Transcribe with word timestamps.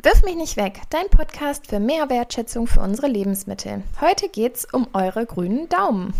Wirf 0.00 0.22
mich 0.22 0.36
nicht 0.36 0.56
weg, 0.56 0.80
dein 0.88 1.08
Podcast 1.10 1.66
für 1.66 1.78
mehr 1.78 2.08
Wertschätzung 2.08 2.66
für 2.66 2.80
unsere 2.80 3.08
Lebensmittel. 3.08 3.82
Heute 4.00 4.28
geht's 4.30 4.66
um 4.72 4.88
eure 4.94 5.26
grünen 5.26 5.68
Daumen. 5.68 6.14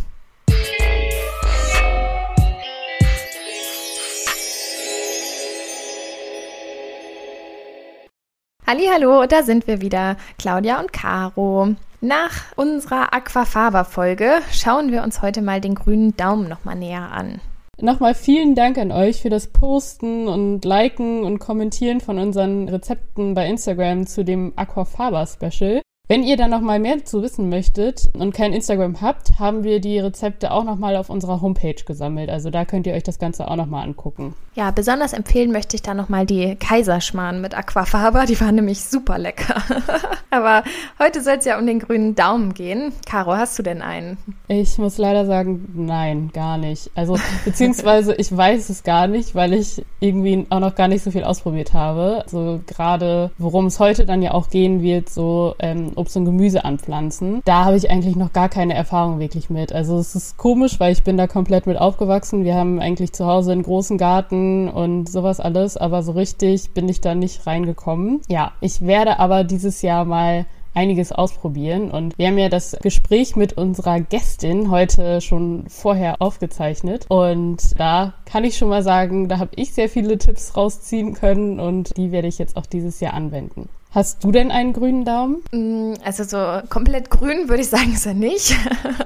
Hallo, 8.66 9.26
da 9.26 9.42
sind 9.42 9.66
wir 9.66 9.80
wieder, 9.80 10.16
Claudia 10.38 10.78
und 10.78 10.92
Caro. 10.92 11.74
Nach 12.02 12.52
unserer 12.56 13.14
Aquafaba 13.14 13.84
Folge 13.84 14.42
schauen 14.52 14.92
wir 14.92 15.02
uns 15.02 15.22
heute 15.22 15.40
mal 15.40 15.60
den 15.62 15.74
grünen 15.74 16.16
Daumen 16.16 16.48
nochmal 16.48 16.76
näher 16.76 17.10
an. 17.10 17.40
Nochmal 17.82 18.14
vielen 18.14 18.54
Dank 18.54 18.78
an 18.78 18.92
euch 18.92 19.22
für 19.22 19.28
das 19.28 19.48
Posten 19.48 20.28
und 20.28 20.64
Liken 20.64 21.24
und 21.24 21.40
Kommentieren 21.40 22.00
von 22.00 22.20
unseren 22.20 22.68
Rezepten 22.68 23.34
bei 23.34 23.48
Instagram 23.48 24.06
zu 24.06 24.24
dem 24.24 24.52
Aquafaba 24.54 25.26
Special. 25.26 25.82
Wenn 26.12 26.24
ihr 26.24 26.36
da 26.36 26.46
noch 26.46 26.60
mal 26.60 26.78
mehr 26.78 27.06
zu 27.06 27.22
wissen 27.22 27.48
möchtet 27.48 28.10
und 28.12 28.34
kein 28.34 28.52
Instagram 28.52 29.00
habt, 29.00 29.38
haben 29.38 29.64
wir 29.64 29.80
die 29.80 29.98
Rezepte 29.98 30.50
auch 30.50 30.62
noch 30.62 30.76
mal 30.76 30.94
auf 30.96 31.08
unserer 31.08 31.40
Homepage 31.40 31.82
gesammelt. 31.86 32.28
Also 32.28 32.50
da 32.50 32.66
könnt 32.66 32.86
ihr 32.86 32.92
euch 32.92 33.02
das 33.02 33.18
Ganze 33.18 33.48
auch 33.48 33.56
noch 33.56 33.64
mal 33.64 33.82
angucken. 33.82 34.34
Ja, 34.54 34.70
besonders 34.70 35.14
empfehlen 35.14 35.50
möchte 35.50 35.76
ich 35.76 35.80
da 35.80 35.94
noch 35.94 36.10
mal 36.10 36.26
die 36.26 36.56
Kaiserschmarrn 36.56 37.40
mit 37.40 37.56
Aquafaba. 37.56 38.26
Die 38.26 38.38
waren 38.38 38.56
nämlich 38.56 38.84
super 38.84 39.16
lecker. 39.16 39.62
Aber 40.30 40.62
heute 40.98 41.22
soll 41.22 41.36
es 41.38 41.46
ja 41.46 41.58
um 41.58 41.66
den 41.66 41.78
grünen 41.78 42.14
Daumen 42.14 42.52
gehen. 42.52 42.92
Caro, 43.06 43.34
hast 43.34 43.58
du 43.58 43.62
denn 43.62 43.80
einen? 43.80 44.18
Ich 44.48 44.76
muss 44.76 44.98
leider 44.98 45.24
sagen, 45.24 45.70
nein, 45.74 46.30
gar 46.34 46.58
nicht. 46.58 46.90
Also 46.94 47.18
beziehungsweise 47.46 48.14
ich 48.14 48.34
weiß 48.34 48.68
es 48.68 48.82
gar 48.82 49.06
nicht, 49.06 49.34
weil 49.34 49.54
ich 49.54 49.82
irgendwie 50.00 50.46
auch 50.50 50.60
noch 50.60 50.74
gar 50.74 50.88
nicht 50.88 51.02
so 51.02 51.10
viel 51.10 51.24
ausprobiert 51.24 51.72
habe. 51.72 52.22
Also 52.24 52.60
gerade 52.66 53.30
worum 53.38 53.66
es 53.66 53.80
heute 53.80 54.04
dann 54.04 54.20
ja 54.20 54.32
auch 54.32 54.50
gehen 54.50 54.82
wird, 54.82 55.08
so 55.08 55.54
ähm, 55.58 55.92
Obst 56.02 56.16
und 56.16 56.24
Gemüse 56.24 56.64
anpflanzen. 56.64 57.42
Da 57.44 57.64
habe 57.64 57.76
ich 57.76 57.90
eigentlich 57.90 58.16
noch 58.16 58.32
gar 58.32 58.48
keine 58.48 58.74
Erfahrung 58.74 59.20
wirklich 59.20 59.50
mit. 59.50 59.72
Also 59.72 59.98
es 59.98 60.16
ist 60.16 60.36
komisch, 60.36 60.80
weil 60.80 60.92
ich 60.92 61.04
bin 61.04 61.16
da 61.16 61.28
komplett 61.28 61.66
mit 61.66 61.78
aufgewachsen. 61.78 62.44
Wir 62.44 62.56
haben 62.56 62.80
eigentlich 62.80 63.12
zu 63.12 63.26
Hause 63.26 63.52
einen 63.52 63.62
großen 63.62 63.98
Garten 63.98 64.68
und 64.68 65.08
sowas 65.08 65.38
alles, 65.38 65.76
aber 65.76 66.02
so 66.02 66.12
richtig 66.12 66.72
bin 66.72 66.88
ich 66.88 67.00
da 67.00 67.14
nicht 67.14 67.46
reingekommen. 67.46 68.20
Ja, 68.28 68.50
ich 68.60 68.84
werde 68.84 69.20
aber 69.20 69.44
dieses 69.44 69.80
Jahr 69.80 70.04
mal 70.04 70.44
einiges 70.74 71.12
ausprobieren. 71.12 71.90
Und 71.90 72.18
wir 72.18 72.28
haben 72.28 72.38
ja 72.38 72.48
das 72.48 72.76
Gespräch 72.82 73.36
mit 73.36 73.52
unserer 73.54 74.00
Gästin 74.00 74.70
heute 74.70 75.20
schon 75.20 75.64
vorher 75.68 76.20
aufgezeichnet. 76.20 77.06
Und 77.08 77.78
da 77.78 78.14
kann 78.24 78.44
ich 78.44 78.56
schon 78.56 78.68
mal 78.68 78.82
sagen, 78.82 79.28
da 79.28 79.38
habe 79.38 79.50
ich 79.54 79.72
sehr 79.72 79.88
viele 79.88 80.18
Tipps 80.18 80.56
rausziehen 80.56 81.14
können 81.14 81.60
und 81.60 81.96
die 81.96 82.10
werde 82.10 82.28
ich 82.28 82.38
jetzt 82.38 82.56
auch 82.56 82.66
dieses 82.66 83.00
Jahr 83.00 83.14
anwenden. 83.14 83.68
Hast 83.94 84.24
du 84.24 84.32
denn 84.32 84.50
einen 84.50 84.72
grünen 84.72 85.04
Daumen? 85.04 85.42
Mm, 85.52 85.94
also 86.02 86.24
so 86.24 86.66
komplett 86.70 87.10
grün 87.10 87.50
würde 87.50 87.60
ich 87.60 87.68
sagen, 87.68 87.92
ist 87.92 88.06
er 88.06 88.14
nicht. 88.14 88.56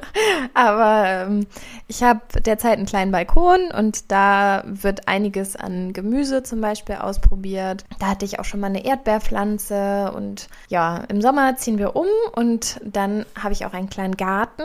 Aber 0.55 1.07
ähm, 1.07 1.47
ich 1.89 2.05
habe 2.05 2.21
derzeit 2.45 2.77
einen 2.77 2.87
kleinen 2.87 3.11
Balkon 3.11 3.73
und 3.77 4.13
da 4.13 4.63
wird 4.65 5.09
einiges 5.09 5.57
an 5.57 5.93
Gemüse 5.93 6.45
zum 6.45 6.61
Beispiel 6.61 6.95
ausprobiert. 6.97 7.85
Da 7.99 8.07
hatte 8.07 8.25
ich 8.25 8.39
auch 8.39 8.45
schon 8.45 8.61
mal 8.61 8.69
eine 8.69 8.85
Erdbeerpflanze 8.85 10.13
und 10.15 10.49
ja, 10.69 11.03
im 11.09 11.21
Sommer 11.21 11.57
ziehen 11.57 11.79
wir 11.79 11.97
um 11.97 12.07
und 12.37 12.81
dann 12.85 13.27
habe 13.37 13.55
ich 13.55 13.67
auch 13.67 13.73
einen 13.73 13.91
kleinen 13.91 14.17
Garten 14.17 14.63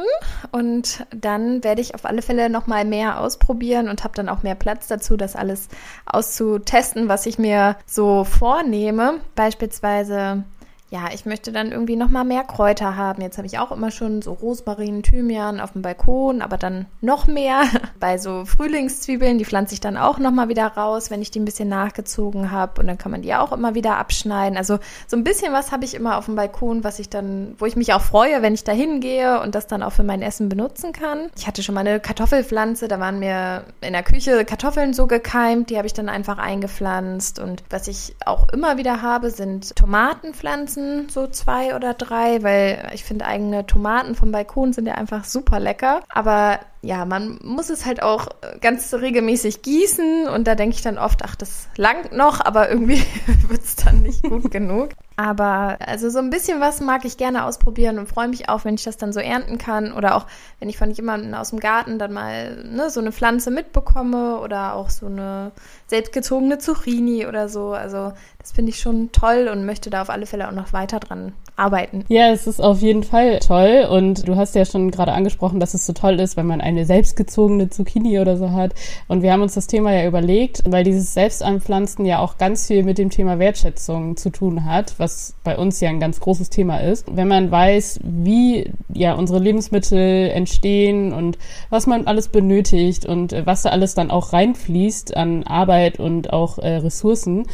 und 0.51 1.03
dann 1.09 1.63
werde 1.63 1.81
ich 1.81 1.95
auf 1.95 2.05
alle 2.05 2.21
Fälle 2.21 2.51
noch 2.51 2.67
mal 2.67 2.85
mehr 2.85 3.19
ausprobieren 3.19 3.89
und 3.89 4.03
habe 4.03 4.13
dann 4.13 4.29
auch 4.29 4.43
mehr 4.43 4.55
Platz 4.55 4.87
dazu, 4.87 5.17
das 5.17 5.35
alles 5.35 5.67
auszutesten, 6.05 7.09
was 7.09 7.25
ich 7.25 7.39
mir 7.39 7.75
so 7.87 8.23
vornehme. 8.23 9.15
Beispielsweise 9.35 10.10
beziehungsweise 10.11 10.43
ja, 10.91 11.07
ich 11.13 11.25
möchte 11.25 11.53
dann 11.53 11.71
irgendwie 11.71 11.95
noch 11.95 12.09
mal 12.09 12.25
mehr 12.25 12.43
Kräuter 12.43 12.97
haben. 12.97 13.21
Jetzt 13.21 13.37
habe 13.37 13.47
ich 13.47 13.57
auch 13.59 13.71
immer 13.71 13.91
schon 13.91 14.21
so 14.21 14.33
Rosmarin, 14.33 15.03
Thymian 15.03 15.61
auf 15.61 15.71
dem 15.71 15.81
Balkon, 15.81 16.41
aber 16.41 16.57
dann 16.57 16.85
noch 16.99 17.27
mehr. 17.27 17.61
Bei 18.01 18.17
so 18.17 18.43
Frühlingszwiebeln, 18.43 19.37
die 19.37 19.45
pflanze 19.45 19.73
ich 19.73 19.79
dann 19.79 19.95
auch 19.95 20.19
noch 20.19 20.31
mal 20.31 20.49
wieder 20.49 20.67
raus, 20.67 21.09
wenn 21.09 21.21
ich 21.21 21.31
die 21.31 21.39
ein 21.39 21.45
bisschen 21.45 21.69
nachgezogen 21.69 22.51
habe 22.51 22.81
und 22.81 22.87
dann 22.87 22.97
kann 22.97 23.09
man 23.09 23.21
die 23.21 23.33
auch 23.33 23.53
immer 23.53 23.73
wieder 23.73 23.99
abschneiden. 23.99 24.57
Also 24.57 24.79
so 25.07 25.15
ein 25.15 25.23
bisschen 25.23 25.53
was 25.53 25.71
habe 25.71 25.85
ich 25.85 25.93
immer 25.93 26.17
auf 26.17 26.25
dem 26.25 26.35
Balkon, 26.35 26.83
was 26.83 26.99
ich 26.99 27.09
dann, 27.09 27.55
wo 27.57 27.65
ich 27.65 27.77
mich 27.77 27.93
auch 27.93 28.01
freue, 28.01 28.41
wenn 28.41 28.53
ich 28.53 28.65
da 28.65 28.73
hingehe 28.73 29.39
und 29.39 29.55
das 29.55 29.67
dann 29.67 29.83
auch 29.83 29.93
für 29.93 30.03
mein 30.03 30.21
Essen 30.21 30.49
benutzen 30.49 30.91
kann. 30.91 31.29
Ich 31.37 31.47
hatte 31.47 31.63
schon 31.63 31.73
mal 31.73 31.87
eine 31.87 32.01
Kartoffelpflanze, 32.01 32.89
da 32.89 32.99
waren 32.99 33.19
mir 33.19 33.63
in 33.79 33.93
der 33.93 34.03
Küche 34.03 34.43
Kartoffeln 34.43 34.93
so 34.93 35.07
gekeimt, 35.07 35.69
die 35.69 35.77
habe 35.77 35.87
ich 35.87 35.93
dann 35.93 36.09
einfach 36.09 36.37
eingepflanzt 36.37 37.39
und 37.39 37.63
was 37.69 37.87
ich 37.87 38.13
auch 38.25 38.49
immer 38.49 38.75
wieder 38.77 39.01
habe, 39.01 39.29
sind 39.29 39.73
Tomatenpflanzen 39.77 40.80
essen, 40.81 41.09
so 41.09 41.27
zwei 41.27 41.75
oder 41.75 41.93
drei, 41.93 42.43
weil 42.43 42.89
ich 42.93 43.03
finde 43.03 43.25
eigene 43.25 43.65
Tomaten 43.65 44.15
vom 44.15 44.31
Balkon 44.31 44.73
sind 44.73 44.87
ja 44.87 44.95
einfach 44.95 45.23
super 45.23 45.59
lecker. 45.59 46.01
Aber 46.09 46.59
ja, 46.83 47.05
man 47.05 47.37
muss 47.43 47.69
es 47.69 47.85
halt 47.85 48.01
auch 48.01 48.27
ganz 48.59 48.91
regelmäßig 48.91 49.61
gießen 49.61 50.27
und 50.27 50.47
da 50.47 50.55
denke 50.55 50.75
ich 50.75 50.81
dann 50.81 50.97
oft, 50.97 51.23
ach, 51.23 51.35
das 51.35 51.67
langt 51.77 52.11
noch, 52.11 52.43
aber 52.43 52.69
irgendwie 52.69 53.03
wird 53.47 53.61
es 53.61 53.75
dann 53.75 54.01
nicht 54.01 54.23
gut 54.23 54.49
genug. 54.51 54.89
Aber 55.15 55.77
also 55.85 56.09
so 56.09 56.17
ein 56.17 56.31
bisschen 56.31 56.59
was 56.59 56.81
mag 56.81 57.05
ich 57.05 57.17
gerne 57.17 57.45
ausprobieren 57.45 57.99
und 57.99 58.07
freue 58.07 58.27
mich 58.27 58.49
auch, 58.49 58.65
wenn 58.65 58.73
ich 58.73 58.83
das 58.83 58.97
dann 58.97 59.13
so 59.13 59.19
ernten 59.19 59.59
kann 59.59 59.93
oder 59.93 60.15
auch 60.15 60.25
wenn 60.59 60.69
ich 60.69 60.77
von 60.79 60.89
jemandem 60.89 61.35
aus 61.35 61.51
dem 61.51 61.59
Garten 61.59 61.99
dann 61.99 62.13
mal 62.13 62.63
ne, 62.63 62.89
so 62.89 62.99
eine 62.99 63.11
Pflanze 63.11 63.51
mitbekomme 63.51 64.39
oder 64.39 64.73
auch 64.73 64.89
so 64.89 65.05
eine 65.05 65.51
selbstgezogene 65.85 66.57
Zucchini 66.57 67.27
oder 67.27 67.49
so. 67.49 67.73
Also 67.73 68.13
das 68.39 68.53
finde 68.53 68.71
ich 68.71 68.79
schon 68.79 69.11
toll 69.11 69.49
und 69.51 69.65
möchte 69.67 69.91
da 69.91 70.01
auf 70.01 70.09
alle 70.09 70.25
Fälle 70.25 70.47
auch 70.47 70.53
noch 70.53 70.73
weiter 70.73 70.99
dran 70.99 71.33
arbeiten. 71.55 72.05
Ja, 72.07 72.31
es 72.31 72.47
ist 72.47 72.59
auf 72.59 72.79
jeden 72.79 73.03
Fall 73.03 73.39
toll 73.39 73.87
und 73.89 74.27
du 74.27 74.35
hast 74.35 74.55
ja 74.55 74.65
schon 74.65 74.89
gerade 74.89 75.11
angesprochen, 75.11 75.59
dass 75.59 75.75
es 75.75 75.85
so 75.85 75.93
toll 75.93 76.19
ist, 76.19 76.37
wenn 76.37 76.47
man 76.47 76.61
eine 76.71 76.85
selbstgezogene 76.85 77.69
Zucchini 77.69 78.19
oder 78.19 78.37
so 78.37 78.51
hat. 78.51 78.73
Und 79.07 79.21
wir 79.21 79.31
haben 79.31 79.41
uns 79.41 79.53
das 79.53 79.67
Thema 79.67 79.93
ja 79.93 80.07
überlegt, 80.07 80.63
weil 80.65 80.83
dieses 80.83 81.13
Selbstanpflanzen 81.13 82.05
ja 82.05 82.19
auch 82.19 82.37
ganz 82.37 82.67
viel 82.67 82.83
mit 82.83 82.97
dem 82.97 83.09
Thema 83.09 83.39
Wertschätzung 83.39 84.17
zu 84.17 84.29
tun 84.29 84.65
hat, 84.65 84.95
was 84.97 85.35
bei 85.43 85.57
uns 85.57 85.79
ja 85.79 85.89
ein 85.89 85.99
ganz 85.99 86.19
großes 86.19 86.49
Thema 86.49 86.77
ist. 86.77 87.05
Wenn 87.15 87.27
man 87.27 87.51
weiß, 87.51 87.99
wie 88.03 88.71
ja 88.93 89.13
unsere 89.13 89.39
Lebensmittel 89.39 90.29
entstehen 90.29 91.13
und 91.13 91.37
was 91.69 91.87
man 91.87 92.07
alles 92.07 92.29
benötigt 92.29 93.05
und 93.05 93.33
was 93.45 93.63
da 93.63 93.69
alles 93.69 93.95
dann 93.95 94.11
auch 94.11 94.33
reinfließt 94.33 95.15
an 95.15 95.43
Arbeit 95.43 95.99
und 95.99 96.33
auch 96.33 96.57
äh, 96.57 96.77
Ressourcen, 96.77 97.45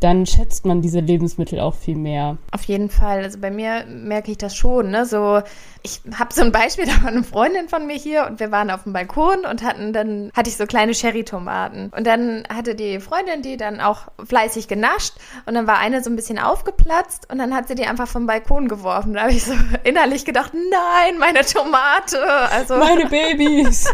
dann 0.00 0.26
schätzt 0.26 0.66
man 0.66 0.82
diese 0.82 1.00
Lebensmittel 1.00 1.60
auch 1.60 1.74
viel 1.74 1.96
mehr. 1.96 2.38
Auf 2.50 2.64
jeden 2.64 2.90
Fall. 2.90 3.22
Also 3.22 3.38
bei 3.38 3.50
mir 3.50 3.84
merke 3.86 4.30
ich 4.32 4.38
das 4.38 4.56
schon. 4.56 4.90
Ne? 4.90 5.06
So, 5.06 5.40
ich 5.82 6.00
habe 6.18 6.32
so 6.32 6.42
ein 6.42 6.52
Beispiel, 6.52 6.86
da 6.86 7.02
war 7.02 7.08
eine 7.08 7.24
Freundin 7.24 7.68
von 7.68 7.86
mir 7.86 7.96
hier 7.96 8.26
und 8.26 8.40
wir 8.40 8.50
waren 8.50 8.70
auf 8.70 8.84
dem 8.84 8.92
Balkon 8.92 9.44
und 9.44 9.62
hatten 9.62 9.92
dann, 9.92 10.30
hatte 10.34 10.48
ich 10.48 10.56
so 10.56 10.66
kleine 10.66 10.92
Cherry-Tomaten. 10.92 11.90
Und 11.96 12.06
dann 12.06 12.44
hatte 12.52 12.74
die 12.74 13.00
Freundin 13.00 13.42
die 13.42 13.56
dann 13.56 13.80
auch 13.80 14.08
fleißig 14.24 14.68
genascht 14.68 15.14
und 15.46 15.54
dann 15.54 15.66
war 15.66 15.78
eine 15.78 16.02
so 16.02 16.10
ein 16.10 16.16
bisschen 16.16 16.38
aufgeplatzt 16.38 17.30
und 17.30 17.38
dann 17.38 17.54
hat 17.54 17.68
sie 17.68 17.74
die 17.74 17.86
einfach 17.86 18.08
vom 18.08 18.26
Balkon 18.26 18.68
geworfen. 18.68 19.14
Da 19.14 19.22
habe 19.22 19.32
ich 19.32 19.44
so 19.44 19.54
innerlich 19.84 20.24
gedacht, 20.24 20.52
nein, 20.54 21.18
meine 21.18 21.44
Tomate. 21.44 22.22
Also, 22.50 22.76
meine 22.76 23.06
Babys. 23.10 23.86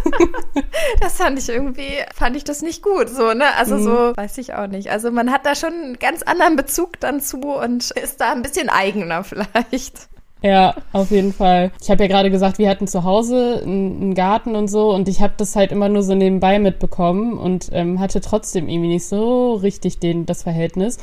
das 1.01 1.17
fand 1.17 1.39
ich 1.39 1.49
irgendwie, 1.49 1.99
fand 2.15 2.37
ich 2.37 2.45
das 2.45 2.63
nicht 2.63 2.83
gut. 2.83 3.09
So, 3.09 3.33
ne? 3.33 3.55
Also 3.57 3.77
mhm. 3.77 3.85
so, 3.85 4.17
weiß 4.17 4.39
ich 4.39 4.55
auch 4.55 4.67
nicht. 4.67 4.91
Also 4.91 5.11
man 5.11 5.33
hat 5.33 5.47
da 5.47 5.55
schon 5.55 5.73
einen 5.73 5.99
ganz 5.99 6.23
anderen 6.23 6.57
Bezug 6.57 7.01
dann 7.01 7.21
zu 7.21 7.41
und 7.41 7.91
ist 7.93 8.21
da 8.21 8.33
ein 8.33 8.43
bisschen 8.43 8.69
eigener 8.69 9.25
vielleicht. 9.25 10.09
Ja, 10.41 10.77
auf 10.93 11.11
jeden 11.11 11.33
Fall. 11.33 11.73
Ich 11.83 11.91
habe 11.91 12.05
ja 12.05 12.09
gerade 12.09 12.31
gesagt, 12.31 12.59
wir 12.59 12.69
hatten 12.69 12.87
zu 12.87 13.03
Hause 13.03 13.61
einen 13.65 14.15
Garten 14.15 14.55
und 14.55 14.69
so 14.69 14.95
und 14.95 15.09
ich 15.09 15.21
habe 15.21 15.35
das 15.37 15.57
halt 15.57 15.73
immer 15.73 15.89
nur 15.89 16.05
so 16.05 16.15
nebenbei 16.15 16.61
mitbekommen 16.61 17.37
und 17.37 17.71
ähm, 17.73 17.99
hatte 17.99 18.21
trotzdem 18.21 18.69
irgendwie 18.69 18.89
nicht 18.89 19.07
so 19.07 19.55
richtig 19.55 19.99
den, 19.99 20.27
das 20.27 20.45
Verhältnis. 20.45 20.99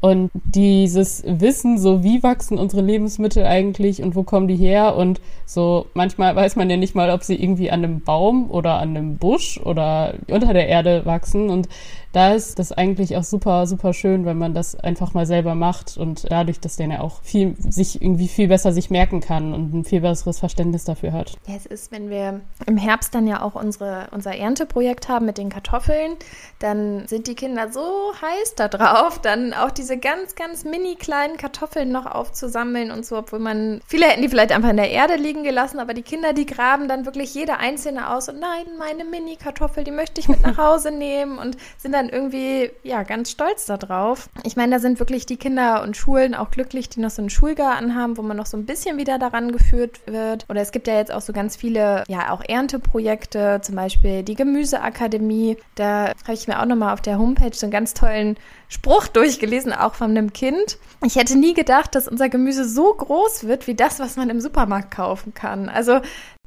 Und 0.00 0.30
dieses 0.32 1.24
Wissen, 1.26 1.76
so 1.76 2.04
wie 2.04 2.22
wachsen 2.22 2.56
unsere 2.56 2.82
Lebensmittel 2.82 3.44
eigentlich 3.44 4.00
und 4.00 4.14
wo 4.14 4.22
kommen 4.22 4.46
die 4.46 4.54
her 4.54 4.94
und 4.94 5.20
so 5.44 5.86
manchmal 5.92 6.36
weiß 6.36 6.54
man 6.54 6.70
ja 6.70 6.76
nicht 6.76 6.94
mal, 6.94 7.10
ob 7.10 7.24
sie 7.24 7.34
irgendwie 7.34 7.72
an 7.72 7.82
einem 7.82 8.00
Baum 8.02 8.48
oder 8.48 8.74
an 8.74 8.90
einem 8.90 9.16
Busch 9.16 9.58
oder 9.58 10.14
unter 10.30 10.52
der 10.52 10.68
Erde 10.68 11.04
wachsen 11.04 11.50
und 11.50 11.68
da 12.12 12.32
ist 12.32 12.58
das 12.58 12.72
eigentlich 12.72 13.16
auch 13.16 13.24
super, 13.24 13.66
super 13.66 13.92
schön, 13.92 14.24
wenn 14.24 14.38
man 14.38 14.54
das 14.54 14.74
einfach 14.74 15.14
mal 15.14 15.26
selber 15.26 15.54
macht 15.54 15.96
und 15.96 16.30
dadurch, 16.30 16.60
dass 16.60 16.76
der 16.76 16.88
ja 16.88 17.00
auch 17.00 17.22
viel, 17.22 17.54
sich 17.58 18.00
irgendwie 18.00 18.28
viel 18.28 18.48
besser 18.48 18.72
sich 18.72 18.90
merken 18.90 19.20
kann 19.20 19.52
und 19.52 19.74
ein 19.74 19.84
viel 19.84 20.00
besseres 20.00 20.38
Verständnis 20.38 20.84
dafür 20.84 21.12
hat. 21.12 21.34
Ja, 21.46 21.54
es 21.56 21.66
ist, 21.66 21.92
wenn 21.92 22.08
wir 22.08 22.40
im 22.66 22.76
Herbst 22.76 23.14
dann 23.14 23.26
ja 23.26 23.42
auch 23.42 23.54
unsere, 23.54 24.08
unser 24.12 24.34
Ernteprojekt 24.34 25.08
haben 25.08 25.26
mit 25.26 25.38
den 25.38 25.50
Kartoffeln, 25.50 26.16
dann 26.58 27.06
sind 27.08 27.26
die 27.26 27.34
Kinder 27.34 27.70
so 27.70 27.80
heiß 27.80 28.54
da 28.56 28.68
drauf, 28.68 29.20
dann 29.20 29.52
auch 29.52 29.70
diese 29.70 29.98
ganz, 29.98 30.34
ganz 30.34 30.64
mini 30.64 30.94
kleinen 30.94 31.36
Kartoffeln 31.36 31.92
noch 31.92 32.06
aufzusammeln 32.06 32.90
und 32.90 33.04
so, 33.04 33.18
obwohl 33.18 33.38
man, 33.38 33.80
viele 33.86 34.06
hätten 34.06 34.22
die 34.22 34.28
vielleicht 34.28 34.52
einfach 34.52 34.70
in 34.70 34.76
der 34.76 34.90
Erde 34.90 35.16
liegen 35.16 35.44
gelassen, 35.44 35.78
aber 35.78 35.94
die 35.94 36.02
Kinder, 36.02 36.32
die 36.32 36.46
graben 36.46 36.88
dann 36.88 37.04
wirklich 37.04 37.34
jede 37.34 37.58
einzelne 37.58 38.14
aus 38.14 38.28
und 38.28 38.40
nein, 38.40 38.64
meine 38.78 39.04
Mini-Kartoffel, 39.04 39.84
die 39.84 39.90
möchte 39.90 40.20
ich 40.20 40.28
mit 40.28 40.42
nach 40.42 40.56
Hause 40.56 40.90
nehmen 40.90 41.38
und 41.38 41.56
sind 41.76 41.92
dann 41.92 41.97
irgendwie, 42.06 42.70
ja, 42.82 43.02
ganz 43.02 43.30
stolz 43.30 43.66
darauf. 43.66 44.28
Ich 44.44 44.56
meine, 44.56 44.72
da 44.72 44.78
sind 44.78 44.98
wirklich 44.98 45.26
die 45.26 45.36
Kinder 45.36 45.82
und 45.82 45.96
Schulen 45.96 46.34
auch 46.34 46.50
glücklich, 46.50 46.88
die 46.88 47.00
noch 47.00 47.10
so 47.10 47.22
einen 47.22 47.30
Schulgarten 47.30 47.94
haben, 47.94 48.16
wo 48.16 48.22
man 48.22 48.36
noch 48.36 48.46
so 48.46 48.56
ein 48.56 48.66
bisschen 48.66 48.96
wieder 48.96 49.18
daran 49.18 49.52
geführt 49.52 50.00
wird. 50.06 50.44
Oder 50.48 50.60
es 50.60 50.72
gibt 50.72 50.86
ja 50.86 50.96
jetzt 50.96 51.12
auch 51.12 51.20
so 51.20 51.32
ganz 51.32 51.56
viele, 51.56 52.04
ja, 52.08 52.30
auch 52.30 52.42
Ernteprojekte, 52.46 53.60
zum 53.62 53.74
Beispiel 53.74 54.22
die 54.22 54.34
Gemüseakademie. 54.34 55.56
Da 55.74 56.12
habe 56.22 56.34
ich 56.34 56.46
mir 56.46 56.60
auch 56.60 56.66
nochmal 56.66 56.94
auf 56.94 57.00
der 57.00 57.18
Homepage 57.18 57.54
so 57.54 57.66
einen 57.66 57.72
ganz 57.72 57.94
tollen 57.94 58.36
Spruch 58.68 59.08
durchgelesen, 59.08 59.72
auch 59.72 59.94
von 59.94 60.10
einem 60.10 60.32
Kind. 60.32 60.78
Ich 61.04 61.16
hätte 61.16 61.38
nie 61.38 61.54
gedacht, 61.54 61.94
dass 61.94 62.08
unser 62.08 62.28
Gemüse 62.28 62.68
so 62.68 62.92
groß 62.92 63.44
wird 63.44 63.66
wie 63.66 63.74
das, 63.74 63.98
was 63.98 64.16
man 64.16 64.30
im 64.30 64.40
Supermarkt 64.40 64.94
kaufen 64.94 65.34
kann. 65.34 65.68
Also 65.68 66.00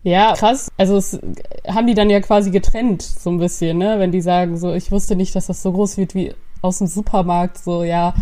ja, 0.03 0.33
krass. 0.33 0.71
Also 0.77 0.97
es 0.97 1.19
haben 1.67 1.87
die 1.87 1.93
dann 1.93 2.09
ja 2.09 2.19
quasi 2.21 2.51
getrennt, 2.51 3.01
so 3.01 3.29
ein 3.29 3.37
bisschen, 3.37 3.77
ne? 3.77 3.99
Wenn 3.99 4.11
die 4.11 4.21
sagen, 4.21 4.57
so, 4.57 4.73
ich 4.73 4.91
wusste 4.91 5.15
nicht, 5.15 5.35
dass 5.35 5.47
das 5.47 5.61
so 5.61 5.71
groß 5.71 5.97
wird 5.97 6.15
wie 6.15 6.33
aus 6.61 6.79
dem 6.79 6.87
Supermarkt, 6.87 7.57
so, 7.57 7.83
ja, 7.83 8.13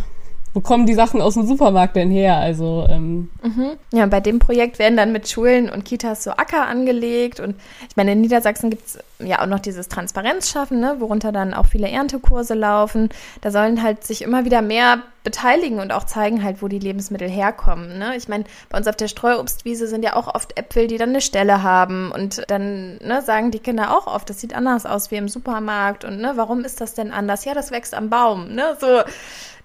wo 0.53 0.61
kommen 0.61 0.85
die 0.85 0.93
Sachen 0.93 1.21
aus 1.21 1.35
dem 1.35 1.45
Supermarkt 1.45 1.95
denn 1.95 2.09
her? 2.09 2.37
Also 2.37 2.87
ähm 2.89 3.29
mhm. 3.43 3.71
ja, 3.93 4.05
bei 4.07 4.19
dem 4.19 4.39
Projekt 4.39 4.79
werden 4.79 4.97
dann 4.97 5.11
mit 5.11 5.29
Schulen 5.29 5.69
und 5.69 5.85
Kitas 5.85 6.23
so 6.23 6.31
Acker 6.31 6.67
angelegt 6.67 7.39
und 7.39 7.55
ich 7.87 7.95
meine, 7.95 8.13
in 8.13 8.21
Niedersachsen 8.21 8.69
gibt's 8.69 8.97
ja 9.19 9.41
auch 9.41 9.47
noch 9.47 9.59
dieses 9.59 9.89
Transparenz 9.89 10.49
schaffen, 10.49 10.79
ne, 10.79 10.95
worunter 10.99 11.31
dann 11.31 11.53
auch 11.53 11.65
viele 11.65 11.89
Erntekurse 11.89 12.53
laufen. 12.53 13.09
Da 13.41 13.51
sollen 13.51 13.83
halt 13.83 14.03
sich 14.03 14.21
immer 14.21 14.45
wieder 14.45 14.61
mehr 14.61 15.03
beteiligen 15.23 15.79
und 15.79 15.91
auch 15.91 16.05
zeigen 16.05 16.43
halt, 16.43 16.61
wo 16.61 16.67
die 16.67 16.79
Lebensmittel 16.79 17.29
herkommen. 17.29 17.99
Ne? 17.99 18.15
Ich 18.15 18.29
meine, 18.29 18.45
bei 18.69 18.77
uns 18.77 18.87
auf 18.87 18.95
der 18.95 19.09
Streuobstwiese 19.09 19.87
sind 19.87 20.03
ja 20.03 20.15
auch 20.15 20.33
oft 20.33 20.57
Äpfel, 20.57 20.87
die 20.87 20.97
dann 20.97 21.09
eine 21.09 21.21
Stelle 21.21 21.61
haben 21.61 22.11
und 22.11 22.43
dann 22.47 22.97
ne, 22.97 23.21
sagen 23.21 23.51
die 23.51 23.59
Kinder 23.59 23.97
auch 23.97 24.07
oft, 24.07 24.29
das 24.29 24.39
sieht 24.39 24.55
anders 24.55 24.85
aus 24.85 25.11
wie 25.11 25.17
im 25.17 25.27
Supermarkt 25.27 26.05
und 26.05 26.19
ne, 26.19 26.33
warum 26.35 26.63
ist 26.63 26.79
das 26.79 26.93
denn 26.93 27.11
anders? 27.11 27.43
Ja, 27.45 27.53
das 27.53 27.71
wächst 27.71 27.93
am 27.93 28.09
Baum. 28.09 28.55
Ne? 28.55 28.77
So, 28.79 29.01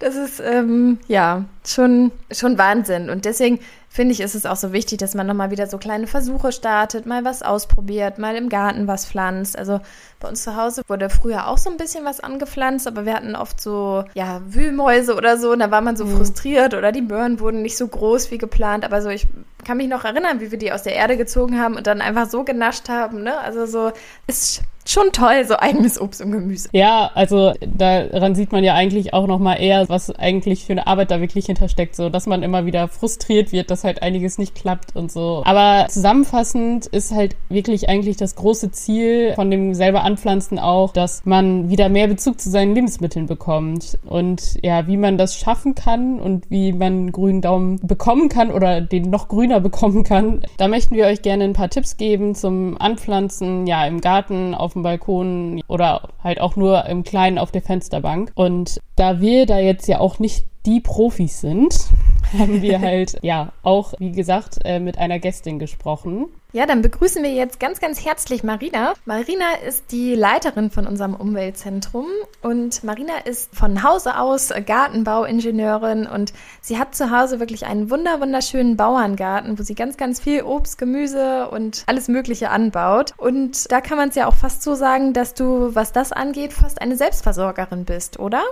das 0.04 0.16
ist 0.16 0.40
ähm, 0.40 0.98
ja 1.08 1.44
schon 1.66 2.12
schon 2.30 2.58
Wahnsinn 2.58 3.08
und 3.08 3.24
deswegen 3.24 3.58
finde 3.94 4.12
ich, 4.12 4.20
ist 4.20 4.34
es 4.34 4.44
auch 4.44 4.56
so 4.56 4.72
wichtig, 4.72 4.98
dass 4.98 5.14
man 5.14 5.26
nochmal 5.26 5.52
wieder 5.52 5.68
so 5.68 5.78
kleine 5.78 6.08
Versuche 6.08 6.50
startet, 6.50 7.06
mal 7.06 7.24
was 7.24 7.42
ausprobiert, 7.42 8.18
mal 8.18 8.34
im 8.34 8.48
Garten 8.48 8.88
was 8.88 9.06
pflanzt. 9.06 9.56
Also 9.56 9.80
bei 10.18 10.28
uns 10.28 10.42
zu 10.42 10.56
Hause 10.56 10.82
wurde 10.88 11.08
früher 11.08 11.46
auch 11.46 11.58
so 11.58 11.70
ein 11.70 11.76
bisschen 11.76 12.04
was 12.04 12.18
angepflanzt, 12.18 12.88
aber 12.88 13.06
wir 13.06 13.14
hatten 13.14 13.36
oft 13.36 13.60
so, 13.60 14.02
ja, 14.14 14.42
Wühlmäuse 14.48 15.14
oder 15.14 15.38
so 15.38 15.52
und 15.52 15.60
da 15.60 15.70
war 15.70 15.80
man 15.80 15.96
so 15.96 16.06
mhm. 16.06 16.16
frustriert 16.16 16.74
oder 16.74 16.90
die 16.90 17.02
Möhren 17.02 17.38
wurden 17.38 17.62
nicht 17.62 17.76
so 17.76 17.86
groß 17.86 18.32
wie 18.32 18.38
geplant. 18.38 18.84
Aber 18.84 19.00
so, 19.00 19.10
ich 19.10 19.28
kann 19.64 19.76
mich 19.76 19.88
noch 19.88 20.04
erinnern, 20.04 20.40
wie 20.40 20.50
wir 20.50 20.58
die 20.58 20.72
aus 20.72 20.82
der 20.82 20.96
Erde 20.96 21.16
gezogen 21.16 21.60
haben 21.60 21.76
und 21.76 21.86
dann 21.86 22.00
einfach 22.00 22.28
so 22.28 22.42
genascht 22.42 22.88
haben, 22.88 23.22
ne? 23.22 23.38
Also 23.38 23.64
so, 23.64 23.92
ist 24.26 24.62
schon 24.86 25.12
toll, 25.12 25.44
so 25.46 25.56
eigenes 25.58 26.00
Obst 26.00 26.20
und 26.22 26.32
Gemüse. 26.32 26.68
Ja, 26.72 27.10
also 27.14 27.54
daran 27.60 28.34
sieht 28.34 28.52
man 28.52 28.64
ja 28.64 28.74
eigentlich 28.74 29.14
auch 29.14 29.26
nochmal 29.26 29.60
eher, 29.60 29.88
was 29.88 30.10
eigentlich 30.10 30.64
für 30.64 30.72
eine 30.72 30.86
Arbeit 30.86 31.10
da 31.10 31.20
wirklich 31.20 31.46
hintersteckt, 31.46 31.96
so 31.96 32.10
dass 32.10 32.26
man 32.26 32.42
immer 32.42 32.66
wieder 32.66 32.88
frustriert 32.88 33.52
wird, 33.52 33.70
dass 33.70 33.84
halt 33.84 34.02
einiges 34.02 34.38
nicht 34.38 34.54
klappt 34.54 34.94
und 34.94 35.10
so. 35.10 35.42
Aber 35.44 35.88
zusammenfassend 35.88 36.86
ist 36.86 37.12
halt 37.12 37.36
wirklich 37.48 37.88
eigentlich 37.88 38.16
das 38.16 38.36
große 38.36 38.70
Ziel 38.72 39.32
von 39.34 39.50
dem 39.50 39.74
selber 39.74 40.04
Anpflanzen 40.04 40.58
auch, 40.58 40.92
dass 40.92 41.24
man 41.24 41.70
wieder 41.70 41.88
mehr 41.88 42.08
Bezug 42.08 42.40
zu 42.40 42.50
seinen 42.50 42.74
Lebensmitteln 42.74 43.26
bekommt 43.26 43.98
und 44.04 44.58
ja, 44.62 44.86
wie 44.86 44.96
man 44.96 45.18
das 45.18 45.36
schaffen 45.36 45.74
kann 45.74 46.20
und 46.20 46.50
wie 46.50 46.72
man 46.72 47.12
grünen 47.12 47.40
Daumen 47.40 47.80
bekommen 47.82 48.28
kann 48.28 48.50
oder 48.50 48.80
den 48.80 49.10
noch 49.10 49.28
grüner 49.28 49.60
bekommen 49.60 50.04
kann. 50.04 50.42
Da 50.56 50.68
möchten 50.68 50.94
wir 50.94 51.06
euch 51.06 51.22
gerne 51.22 51.44
ein 51.44 51.52
paar 51.52 51.70
Tipps 51.70 51.96
geben 51.96 52.34
zum 52.34 52.76
Anpflanzen, 52.78 53.66
ja, 53.66 53.86
im 53.86 54.00
Garten, 54.00 54.54
auf 54.54 54.73
dem 54.74 54.82
Balkon 54.82 55.62
oder 55.68 56.08
halt 56.22 56.40
auch 56.40 56.56
nur 56.56 56.86
im 56.86 57.02
Kleinen 57.02 57.38
auf 57.38 57.50
der 57.50 57.62
Fensterbank. 57.62 58.32
Und 58.34 58.80
da 58.96 59.20
wir 59.20 59.46
da 59.46 59.58
jetzt 59.58 59.88
ja 59.88 60.00
auch 60.00 60.18
nicht 60.18 60.46
die 60.66 60.80
Profis 60.80 61.40
sind, 61.40 61.74
haben 62.38 62.62
wir 62.62 62.80
halt 62.82 63.18
ja 63.22 63.52
auch, 63.62 63.94
wie 63.98 64.12
gesagt, 64.12 64.58
äh, 64.64 64.80
mit 64.80 64.98
einer 64.98 65.18
Gästin 65.18 65.58
gesprochen. 65.58 66.26
Ja, 66.54 66.66
dann 66.66 66.82
begrüßen 66.82 67.20
wir 67.24 67.32
jetzt 67.32 67.58
ganz, 67.58 67.80
ganz 67.80 68.04
herzlich 68.04 68.44
Marina. 68.44 68.94
Marina 69.06 69.54
ist 69.66 69.90
die 69.90 70.14
Leiterin 70.14 70.70
von 70.70 70.86
unserem 70.86 71.16
Umweltzentrum 71.16 72.06
und 72.42 72.84
Marina 72.84 73.14
ist 73.24 73.52
von 73.52 73.82
Hause 73.82 74.16
aus 74.16 74.52
Gartenbauingenieurin 74.64 76.06
und 76.06 76.32
sie 76.60 76.78
hat 76.78 76.94
zu 76.94 77.10
Hause 77.10 77.40
wirklich 77.40 77.66
einen 77.66 77.90
wunder, 77.90 78.20
wunderschönen 78.20 78.76
Bauerngarten, 78.76 79.58
wo 79.58 79.64
sie 79.64 79.74
ganz, 79.74 79.96
ganz 79.96 80.20
viel 80.20 80.44
Obst, 80.44 80.78
Gemüse 80.78 81.48
und 81.48 81.82
alles 81.88 82.06
Mögliche 82.06 82.50
anbaut. 82.50 83.14
Und 83.16 83.72
da 83.72 83.80
kann 83.80 83.98
man 83.98 84.10
es 84.10 84.14
ja 84.14 84.28
auch 84.28 84.36
fast 84.36 84.62
so 84.62 84.76
sagen, 84.76 85.12
dass 85.12 85.34
du, 85.34 85.74
was 85.74 85.90
das 85.90 86.12
angeht, 86.12 86.52
fast 86.52 86.80
eine 86.80 86.96
Selbstversorgerin 86.96 87.84
bist, 87.84 88.20
oder? 88.20 88.44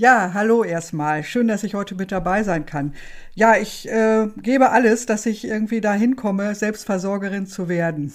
Ja, 0.00 0.30
hallo 0.32 0.62
erstmal. 0.62 1.24
Schön, 1.24 1.48
dass 1.48 1.64
ich 1.64 1.74
heute 1.74 1.96
mit 1.96 2.12
dabei 2.12 2.44
sein 2.44 2.66
kann. 2.66 2.94
Ja, 3.34 3.56
ich 3.56 3.88
äh, 3.88 4.28
gebe 4.40 4.70
alles, 4.70 5.06
dass 5.06 5.26
ich 5.26 5.44
irgendwie 5.44 5.80
dahin 5.80 6.14
komme, 6.14 6.54
Selbstversorgerin 6.54 7.48
zu 7.48 7.68
werden. 7.68 8.12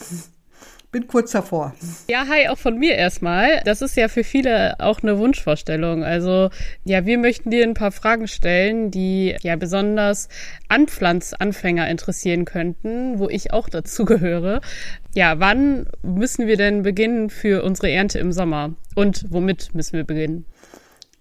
Bin 0.93 1.07
kurz 1.07 1.31
davor. 1.31 1.73
Ja, 2.07 2.25
hi, 2.29 2.47
auch 2.47 2.57
von 2.57 2.79
mir 2.79 2.95
erstmal. 2.95 3.59
Das 3.65 3.81
ist 3.81 3.97
ja 3.97 4.07
für 4.07 4.23
viele 4.23 4.79
auch 4.79 5.03
eine 5.03 5.17
Wunschvorstellung. 5.17 6.05
Also, 6.05 6.51
ja, 6.85 7.05
wir 7.05 7.17
möchten 7.17 7.51
dir 7.51 7.65
ein 7.65 7.73
paar 7.73 7.91
Fragen 7.91 8.29
stellen, 8.29 8.89
die 8.89 9.35
ja 9.41 9.57
besonders 9.57 10.29
Anpflanzanfänger 10.69 11.89
interessieren 11.89 12.45
könnten, 12.45 13.19
wo 13.19 13.27
ich 13.27 13.51
auch 13.51 13.67
dazu 13.67 14.05
gehöre. 14.05 14.61
Ja, 15.15 15.37
wann 15.41 15.87
müssen 16.01 16.47
wir 16.47 16.55
denn 16.55 16.83
beginnen 16.83 17.29
für 17.29 17.61
unsere 17.61 17.91
Ernte 17.91 18.19
im 18.19 18.31
Sommer? 18.31 18.73
Und 18.95 19.25
womit 19.31 19.75
müssen 19.75 19.97
wir 19.97 20.05
beginnen? 20.05 20.45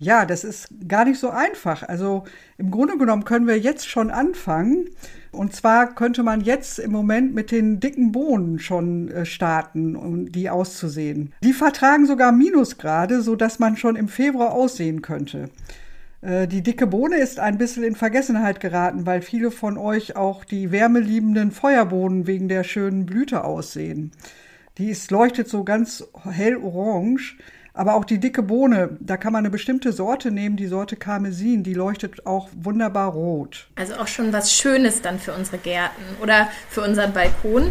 Ja, 0.02 0.26
das 0.26 0.42
ist 0.42 0.68
gar 0.88 1.04
nicht 1.04 1.20
so 1.20 1.30
einfach. 1.30 1.84
Also 1.84 2.24
im 2.58 2.72
Grunde 2.72 2.98
genommen 2.98 3.24
können 3.24 3.46
wir 3.46 3.56
jetzt 3.56 3.88
schon 3.88 4.10
anfangen. 4.10 4.88
Und 5.30 5.54
zwar 5.54 5.94
könnte 5.94 6.24
man 6.24 6.40
jetzt 6.40 6.80
im 6.80 6.90
Moment 6.90 7.34
mit 7.34 7.52
den 7.52 7.78
dicken 7.78 8.10
Bohnen 8.10 8.58
schon 8.58 9.08
äh, 9.12 9.24
starten, 9.24 9.94
um 9.94 10.32
die 10.32 10.50
auszusehen. 10.50 11.32
Die 11.44 11.52
vertragen 11.52 12.06
sogar 12.06 12.32
Minusgrade, 12.32 13.22
so 13.22 13.36
dass 13.36 13.60
man 13.60 13.76
schon 13.76 13.94
im 13.94 14.08
Februar 14.08 14.52
aussehen 14.52 15.02
könnte. 15.02 15.50
Äh, 16.20 16.48
die 16.48 16.62
dicke 16.62 16.88
Bohne 16.88 17.18
ist 17.18 17.38
ein 17.38 17.56
bisschen 17.56 17.84
in 17.84 17.94
Vergessenheit 17.94 18.58
geraten, 18.58 19.06
weil 19.06 19.22
viele 19.22 19.52
von 19.52 19.78
euch 19.78 20.16
auch 20.16 20.44
die 20.44 20.72
wärmeliebenden 20.72 21.52
Feuerbohnen 21.52 22.26
wegen 22.26 22.48
der 22.48 22.64
schönen 22.64 23.06
Blüte 23.06 23.44
aussehen. 23.44 24.10
Die 24.78 24.90
ist, 24.90 25.12
leuchtet 25.12 25.48
so 25.48 25.62
ganz 25.62 26.04
hell 26.24 26.56
orange. 26.56 27.36
Aber 27.74 27.94
auch 27.94 28.04
die 28.04 28.18
dicke 28.18 28.42
Bohne, 28.42 28.96
da 29.00 29.16
kann 29.16 29.32
man 29.32 29.40
eine 29.40 29.50
bestimmte 29.50 29.92
Sorte 29.92 30.30
nehmen, 30.30 30.56
die 30.56 30.66
Sorte 30.66 30.96
Karmesin, 30.96 31.62
die 31.62 31.72
leuchtet 31.72 32.26
auch 32.26 32.48
wunderbar 32.54 33.12
rot. 33.12 33.68
Also 33.76 33.94
auch 33.94 34.08
schon 34.08 34.32
was 34.32 34.52
Schönes 34.52 35.00
dann 35.00 35.18
für 35.18 35.32
unsere 35.32 35.56
Gärten 35.58 36.02
oder 36.20 36.48
für 36.68 36.82
unseren 36.82 37.12
Balkon. 37.12 37.70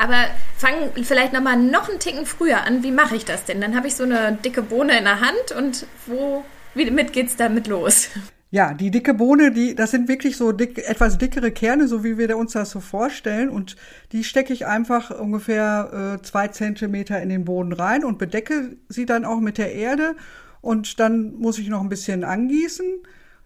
Aber 0.00 0.26
fangen 0.56 0.90
vielleicht 1.02 1.32
nochmal 1.32 1.56
noch 1.56 1.88
einen 1.88 1.98
Ticken 1.98 2.26
früher 2.26 2.62
an. 2.62 2.84
Wie 2.84 2.92
mache 2.92 3.16
ich 3.16 3.24
das 3.24 3.44
denn? 3.44 3.60
Dann 3.60 3.76
habe 3.76 3.88
ich 3.88 3.96
so 3.96 4.04
eine 4.04 4.38
dicke 4.44 4.62
Bohne 4.62 4.96
in 4.96 5.04
der 5.04 5.20
Hand 5.20 5.52
und 5.56 5.86
wo, 6.06 6.44
wie 6.74 6.90
mit 6.90 7.12
geht's 7.12 7.36
damit 7.36 7.66
los? 7.66 8.08
Ja, 8.52 8.74
die 8.74 8.90
dicke 8.90 9.14
Bohne, 9.14 9.52
die, 9.52 9.76
das 9.76 9.92
sind 9.92 10.08
wirklich 10.08 10.36
so 10.36 10.50
dick, 10.50 10.78
etwas 10.78 11.18
dickere 11.18 11.52
Kerne, 11.52 11.86
so 11.86 12.02
wie 12.02 12.18
wir 12.18 12.36
uns 12.36 12.52
das 12.52 12.70
so 12.70 12.80
vorstellen. 12.80 13.48
Und 13.48 13.76
die 14.10 14.24
stecke 14.24 14.52
ich 14.52 14.66
einfach 14.66 15.10
ungefähr 15.12 16.16
äh, 16.18 16.22
zwei 16.22 16.48
Zentimeter 16.48 17.22
in 17.22 17.28
den 17.28 17.44
Boden 17.44 17.72
rein 17.72 18.04
und 18.04 18.18
bedecke 18.18 18.76
sie 18.88 19.06
dann 19.06 19.24
auch 19.24 19.38
mit 19.38 19.56
der 19.56 19.72
Erde. 19.72 20.16
Und 20.60 20.98
dann 20.98 21.34
muss 21.34 21.60
ich 21.60 21.68
noch 21.68 21.80
ein 21.80 21.88
bisschen 21.88 22.24
angießen. 22.24 22.86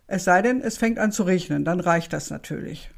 Es 0.06 0.24
sei 0.24 0.40
denn, 0.40 0.62
es 0.62 0.78
fängt 0.78 0.98
an 0.98 1.12
zu 1.12 1.24
regnen, 1.24 1.66
dann 1.66 1.80
reicht 1.80 2.14
das 2.14 2.30
natürlich. 2.30 2.90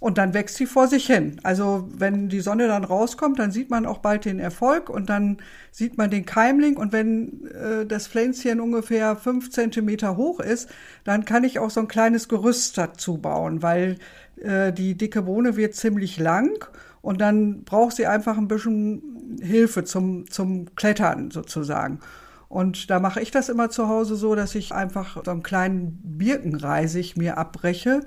Und 0.00 0.16
dann 0.16 0.32
wächst 0.32 0.56
sie 0.56 0.64
vor 0.64 0.88
sich 0.88 1.06
hin. 1.06 1.38
Also 1.42 1.86
wenn 1.92 2.30
die 2.30 2.40
Sonne 2.40 2.66
dann 2.68 2.84
rauskommt, 2.84 3.38
dann 3.38 3.52
sieht 3.52 3.68
man 3.68 3.84
auch 3.84 3.98
bald 3.98 4.24
den 4.24 4.38
Erfolg 4.38 4.88
und 4.88 5.10
dann 5.10 5.36
sieht 5.72 5.98
man 5.98 6.10
den 6.10 6.24
Keimling. 6.24 6.78
Und 6.78 6.92
wenn 6.92 7.46
äh, 7.48 7.84
das 7.84 8.08
Pflänzchen 8.08 8.60
ungefähr 8.60 9.14
fünf 9.16 9.50
Zentimeter 9.50 10.16
hoch 10.16 10.40
ist, 10.40 10.70
dann 11.04 11.26
kann 11.26 11.44
ich 11.44 11.58
auch 11.58 11.68
so 11.68 11.80
ein 11.80 11.88
kleines 11.88 12.28
Gerüst 12.28 12.78
dazu 12.78 13.18
bauen, 13.18 13.62
weil 13.62 13.98
äh, 14.40 14.72
die 14.72 14.96
dicke 14.96 15.22
Bohne 15.22 15.56
wird 15.56 15.74
ziemlich 15.74 16.18
lang 16.18 16.66
und 17.02 17.20
dann 17.20 17.64
braucht 17.64 17.96
sie 17.96 18.06
einfach 18.06 18.38
ein 18.38 18.48
bisschen 18.48 19.38
Hilfe 19.42 19.84
zum, 19.84 20.30
zum 20.30 20.74
Klettern 20.76 21.30
sozusagen. 21.30 22.00
Und 22.48 22.90
da 22.90 23.00
mache 23.00 23.20
ich 23.20 23.30
das 23.30 23.48
immer 23.48 23.70
zu 23.70 23.88
Hause 23.88 24.16
so, 24.16 24.34
dass 24.34 24.54
ich 24.54 24.72
einfach 24.72 25.22
so 25.24 25.30
einen 25.30 25.42
kleinen 25.42 26.00
Birkenreisig 26.02 27.16
mir 27.16 27.38
abbreche 27.38 28.00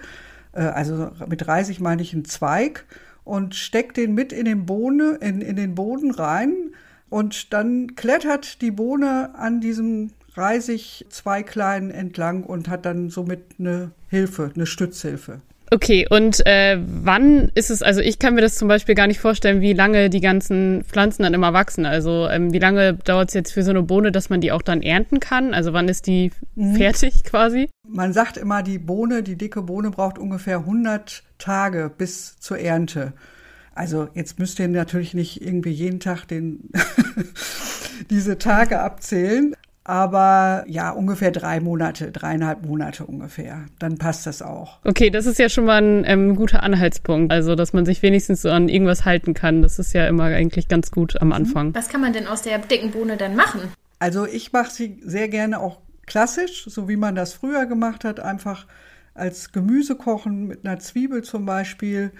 also 0.59 1.11
mit 1.27 1.47
Reisig 1.47 1.79
meine 1.79 2.01
ich 2.01 2.13
einen 2.13 2.25
Zweig 2.25 2.85
und 3.23 3.55
steckt 3.55 3.97
den 3.97 4.13
mit 4.13 4.31
in 4.31 4.45
den, 4.45 4.65
Bohne, 4.65 5.17
in, 5.21 5.41
in 5.41 5.55
den 5.55 5.75
Boden 5.75 6.11
rein 6.11 6.53
und 7.09 7.53
dann 7.53 7.95
klettert 7.95 8.61
die 8.61 8.71
Bohne 8.71 9.31
an 9.35 9.61
diesem 9.61 10.11
Reisig 10.35 11.05
zwei 11.09 11.43
Kleinen 11.43 11.91
entlang 11.91 12.43
und 12.43 12.67
hat 12.67 12.85
dann 12.85 13.09
somit 13.09 13.55
eine 13.59 13.91
Hilfe, 14.09 14.51
eine 14.55 14.65
Stützhilfe. 14.65 15.41
Okay, 15.73 16.05
und 16.07 16.45
äh, 16.45 16.77
wann 16.79 17.49
ist 17.55 17.71
es, 17.71 17.81
also 17.81 17.99
ich 17.99 18.19
kann 18.19 18.35
mir 18.35 18.41
das 18.41 18.57
zum 18.57 18.67
Beispiel 18.67 18.93
gar 18.93 19.07
nicht 19.07 19.19
vorstellen, 19.19 19.59
wie 19.59 19.73
lange 19.73 20.11
die 20.11 20.21
ganzen 20.21 20.83
Pflanzen 20.83 21.23
dann 21.23 21.33
immer 21.33 21.51
wachsen. 21.53 21.87
Also 21.87 22.27
ähm, 22.29 22.53
wie 22.53 22.59
lange 22.59 22.93
dauert 22.93 23.29
es 23.29 23.33
jetzt 23.33 23.53
für 23.53 23.63
so 23.63 23.71
eine 23.71 23.81
Bohne, 23.81 24.11
dass 24.11 24.29
man 24.29 24.39
die 24.39 24.51
auch 24.51 24.61
dann 24.61 24.83
ernten 24.83 25.19
kann? 25.19 25.55
Also 25.55 25.73
wann 25.73 25.87
ist 25.89 26.05
die 26.05 26.31
mhm. 26.53 26.75
fertig 26.75 27.23
quasi? 27.23 27.71
Man 27.87 28.13
sagt 28.13 28.37
immer, 28.37 28.61
die 28.61 28.77
Bohne, 28.77 29.23
die 29.23 29.35
dicke 29.35 29.63
Bohne 29.63 29.89
braucht 29.89 30.19
ungefähr 30.19 30.57
100 30.57 31.23
Tage 31.39 31.91
bis 31.97 32.37
zur 32.37 32.59
Ernte. 32.59 33.13
Also 33.73 34.09
jetzt 34.13 34.37
müsst 34.37 34.59
ihr 34.59 34.67
natürlich 34.67 35.15
nicht 35.15 35.41
irgendwie 35.41 35.71
jeden 35.71 35.99
Tag 35.99 36.25
den 36.25 36.69
diese 38.11 38.37
Tage 38.37 38.79
abzählen, 38.79 39.55
aber 39.85 40.63
ja, 40.67 40.91
ungefähr 40.91 41.31
drei 41.31 41.59
Monate, 41.59 42.11
dreieinhalb 42.11 42.65
Monate 42.65 43.05
ungefähr. 43.05 43.65
Dann 43.79 43.97
passt 43.97 44.25
das 44.25 44.41
auch. 44.41 44.79
Okay, 44.85 45.09
das 45.09 45.25
ist 45.25 45.39
ja 45.39 45.49
schon 45.49 45.65
mal 45.65 45.83
ein 45.83 46.05
ähm, 46.05 46.35
guter 46.35 46.63
Anhaltspunkt. 46.63 47.33
Also, 47.33 47.55
dass 47.55 47.73
man 47.73 47.85
sich 47.85 48.01
wenigstens 48.01 48.41
so 48.41 48.49
an 48.49 48.69
irgendwas 48.69 49.03
halten 49.03 49.33
kann. 49.33 49.61
Das 49.61 49.79
ist 49.79 49.93
ja 49.93 50.07
immer 50.07 50.25
eigentlich 50.25 50.69
ganz 50.69 50.91
gut 50.91 51.19
am 51.21 51.27
mhm. 51.27 51.33
Anfang. 51.33 51.75
Was 51.75 51.89
kann 51.89 51.99
man 51.99 52.13
denn 52.13 52.27
aus 52.27 52.43
der 52.43 52.59
dicken 52.59 52.91
Bohne 52.91 53.17
denn 53.17 53.35
machen? 53.35 53.61
Also, 53.99 54.25
ich 54.25 54.53
mache 54.53 54.71
sie 54.71 55.01
sehr 55.03 55.27
gerne 55.27 55.59
auch 55.59 55.79
klassisch, 56.05 56.65
so 56.65 56.87
wie 56.87 56.97
man 56.97 57.15
das 57.15 57.33
früher 57.33 57.65
gemacht 57.65 58.05
hat. 58.05 58.21
Einfach 58.21 58.67
als 59.13 59.51
Gemüse 59.51 59.95
kochen 59.95 60.47
mit 60.47 60.65
einer 60.65 60.79
Zwiebel 60.79 61.23
zum 61.23 61.45
Beispiel. 61.45 62.11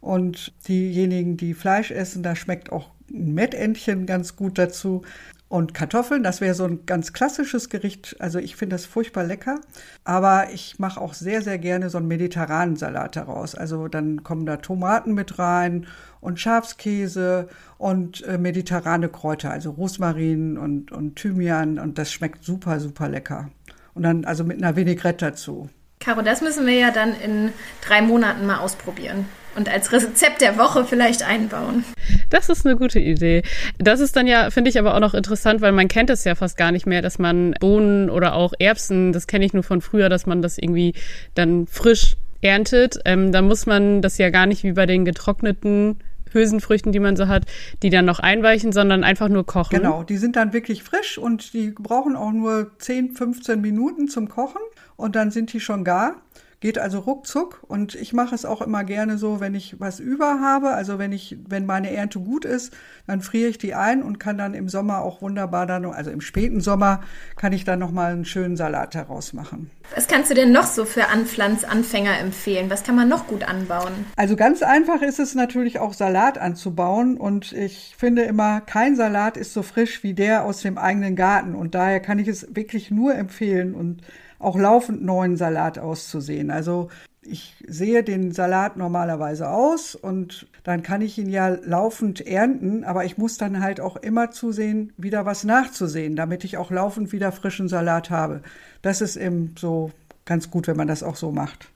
Und 0.00 0.54
diejenigen, 0.66 1.36
die 1.36 1.52
Fleisch 1.52 1.90
essen, 1.90 2.22
da 2.22 2.34
schmeckt 2.34 2.72
auch 2.72 2.92
ein 3.10 3.34
Mettentchen 3.34 4.06
ganz 4.06 4.36
gut 4.36 4.56
dazu 4.56 5.02
und 5.50 5.74
Kartoffeln. 5.74 6.22
Das 6.22 6.40
wäre 6.40 6.54
so 6.54 6.64
ein 6.64 6.86
ganz 6.86 7.12
klassisches 7.12 7.68
Gericht. 7.68 8.16
Also 8.20 8.38
ich 8.38 8.54
finde 8.54 8.76
das 8.76 8.86
furchtbar 8.86 9.24
lecker. 9.24 9.60
Aber 10.04 10.50
ich 10.54 10.78
mache 10.78 11.00
auch 11.00 11.12
sehr, 11.12 11.42
sehr 11.42 11.58
gerne 11.58 11.90
so 11.90 11.98
einen 11.98 12.06
mediterranen 12.06 12.76
Salat 12.76 13.16
daraus. 13.16 13.56
Also 13.56 13.88
dann 13.88 14.22
kommen 14.22 14.46
da 14.46 14.58
Tomaten 14.58 15.12
mit 15.12 15.40
rein 15.40 15.88
und 16.20 16.38
Schafskäse 16.38 17.48
und 17.78 18.24
äh, 18.26 18.38
mediterrane 18.38 19.08
Kräuter, 19.08 19.50
also 19.50 19.70
Rosmarin 19.72 20.56
und, 20.56 20.92
und 20.92 21.16
Thymian. 21.16 21.80
Und 21.80 21.98
das 21.98 22.12
schmeckt 22.12 22.44
super, 22.44 22.78
super 22.78 23.08
lecker. 23.08 23.50
Und 23.92 24.04
dann 24.04 24.24
also 24.24 24.44
mit 24.44 24.62
einer 24.62 24.76
Vinaigrette 24.76 25.26
dazu. 25.26 25.68
Caro, 25.98 26.22
das 26.22 26.42
müssen 26.42 26.64
wir 26.64 26.74
ja 26.74 26.92
dann 26.92 27.12
in 27.12 27.52
drei 27.84 28.02
Monaten 28.02 28.46
mal 28.46 28.58
ausprobieren 28.58 29.26
und 29.56 29.68
als 29.68 29.92
Rezept 29.92 30.40
der 30.40 30.58
Woche 30.58 30.84
vielleicht 30.84 31.22
einbauen. 31.22 31.84
Das 32.28 32.48
ist 32.48 32.66
eine 32.66 32.76
gute 32.76 33.00
Idee. 33.00 33.42
Das 33.78 34.00
ist 34.00 34.16
dann 34.16 34.26
ja, 34.26 34.50
finde 34.50 34.70
ich 34.70 34.78
aber 34.78 34.94
auch 34.94 35.00
noch 35.00 35.14
interessant, 35.14 35.60
weil 35.60 35.72
man 35.72 35.88
kennt 35.88 36.10
es 36.10 36.24
ja 36.24 36.34
fast 36.34 36.56
gar 36.56 36.72
nicht 36.72 36.86
mehr, 36.86 37.02
dass 37.02 37.18
man 37.18 37.54
Bohnen 37.60 38.10
oder 38.10 38.34
auch 38.34 38.52
Erbsen, 38.58 39.12
das 39.12 39.26
kenne 39.26 39.44
ich 39.44 39.52
nur 39.52 39.62
von 39.62 39.80
früher, 39.80 40.08
dass 40.08 40.26
man 40.26 40.42
das 40.42 40.58
irgendwie 40.58 40.94
dann 41.34 41.66
frisch 41.66 42.16
erntet. 42.40 42.98
Ähm, 43.04 43.32
da 43.32 43.42
muss 43.42 43.66
man 43.66 44.02
das 44.02 44.18
ja 44.18 44.30
gar 44.30 44.46
nicht 44.46 44.64
wie 44.64 44.72
bei 44.72 44.86
den 44.86 45.04
getrockneten 45.04 45.98
Hülsenfrüchten, 46.32 46.92
die 46.92 47.00
man 47.00 47.16
so 47.16 47.28
hat, 47.28 47.44
die 47.82 47.90
dann 47.90 48.04
noch 48.04 48.20
einweichen, 48.20 48.72
sondern 48.72 49.04
einfach 49.04 49.28
nur 49.28 49.44
kochen. 49.44 49.76
Genau, 49.76 50.02
die 50.02 50.16
sind 50.16 50.36
dann 50.36 50.52
wirklich 50.52 50.82
frisch 50.82 51.18
und 51.18 51.52
die 51.52 51.70
brauchen 51.70 52.16
auch 52.16 52.32
nur 52.32 52.70
10, 52.78 53.16
15 53.16 53.60
Minuten 53.60 54.08
zum 54.08 54.28
Kochen 54.28 54.60
und 54.96 55.16
dann 55.16 55.30
sind 55.30 55.52
die 55.52 55.60
schon 55.60 55.84
gar. 55.84 56.20
Geht 56.60 56.78
also 56.78 56.98
ruckzuck 56.98 57.62
und 57.68 57.94
ich 57.94 58.12
mache 58.12 58.34
es 58.34 58.44
auch 58.44 58.60
immer 58.60 58.84
gerne 58.84 59.16
so, 59.16 59.40
wenn 59.40 59.54
ich 59.54 59.80
was 59.80 59.98
über 59.98 60.40
habe, 60.42 60.72
also 60.72 60.98
wenn 60.98 61.10
ich, 61.10 61.38
wenn 61.48 61.64
meine 61.64 61.90
Ernte 61.90 62.20
gut 62.20 62.44
ist, 62.44 62.74
dann 63.06 63.22
friere 63.22 63.48
ich 63.48 63.56
die 63.56 63.74
ein 63.74 64.02
und 64.02 64.20
kann 64.20 64.36
dann 64.36 64.52
im 64.52 64.68
Sommer 64.68 65.00
auch 65.00 65.22
wunderbar 65.22 65.66
dann, 65.66 65.86
also 65.86 66.10
im 66.10 66.20
späten 66.20 66.60
Sommer 66.60 67.00
kann 67.36 67.54
ich 67.54 67.64
dann 67.64 67.78
nochmal 67.78 68.12
einen 68.12 68.26
schönen 68.26 68.58
Salat 68.58 68.94
daraus 68.94 69.32
machen. 69.32 69.70
Was 69.94 70.06
kannst 70.06 70.30
du 70.30 70.34
denn 70.34 70.52
noch 70.52 70.66
so 70.66 70.84
für 70.84 71.08
Anpflanzanfänger 71.08 72.18
empfehlen? 72.18 72.68
Was 72.68 72.84
kann 72.84 72.94
man 72.94 73.08
noch 73.08 73.26
gut 73.26 73.42
anbauen? 73.42 73.92
Also 74.16 74.36
ganz 74.36 74.62
einfach 74.62 75.00
ist 75.00 75.18
es 75.18 75.34
natürlich 75.34 75.78
auch 75.78 75.94
Salat 75.94 76.36
anzubauen 76.36 77.16
und 77.16 77.52
ich 77.52 77.94
finde 77.96 78.24
immer, 78.24 78.60
kein 78.60 78.96
Salat 78.96 79.38
ist 79.38 79.54
so 79.54 79.62
frisch 79.62 80.02
wie 80.02 80.12
der 80.12 80.44
aus 80.44 80.60
dem 80.60 80.76
eigenen 80.76 81.16
Garten 81.16 81.54
und 81.54 81.74
daher 81.74 82.00
kann 82.00 82.18
ich 82.18 82.28
es 82.28 82.54
wirklich 82.54 82.90
nur 82.90 83.14
empfehlen 83.14 83.74
und 83.74 84.02
auch 84.40 84.56
laufend 84.56 85.04
neuen 85.04 85.36
Salat 85.36 85.78
auszusehen. 85.78 86.50
Also 86.50 86.88
ich 87.22 87.54
sehe 87.68 88.02
den 88.02 88.32
Salat 88.32 88.76
normalerweise 88.76 89.48
aus 89.50 89.94
und 89.94 90.46
dann 90.64 90.82
kann 90.82 91.02
ich 91.02 91.18
ihn 91.18 91.28
ja 91.28 91.48
laufend 91.48 92.26
ernten, 92.26 92.82
aber 92.84 93.04
ich 93.04 93.18
muss 93.18 93.36
dann 93.36 93.60
halt 93.60 93.80
auch 93.80 93.96
immer 93.96 94.30
zusehen, 94.30 94.92
wieder 94.96 95.26
was 95.26 95.44
nachzusehen, 95.44 96.16
damit 96.16 96.44
ich 96.44 96.56
auch 96.56 96.70
laufend 96.70 97.12
wieder 97.12 97.30
frischen 97.30 97.68
Salat 97.68 98.10
habe. 98.10 98.40
Das 98.82 99.00
ist 99.00 99.16
eben 99.16 99.54
so 99.58 99.92
ganz 100.24 100.50
gut, 100.50 100.66
wenn 100.66 100.76
man 100.76 100.88
das 100.88 101.02
auch 101.02 101.16
so 101.16 101.30
macht. 101.30 101.68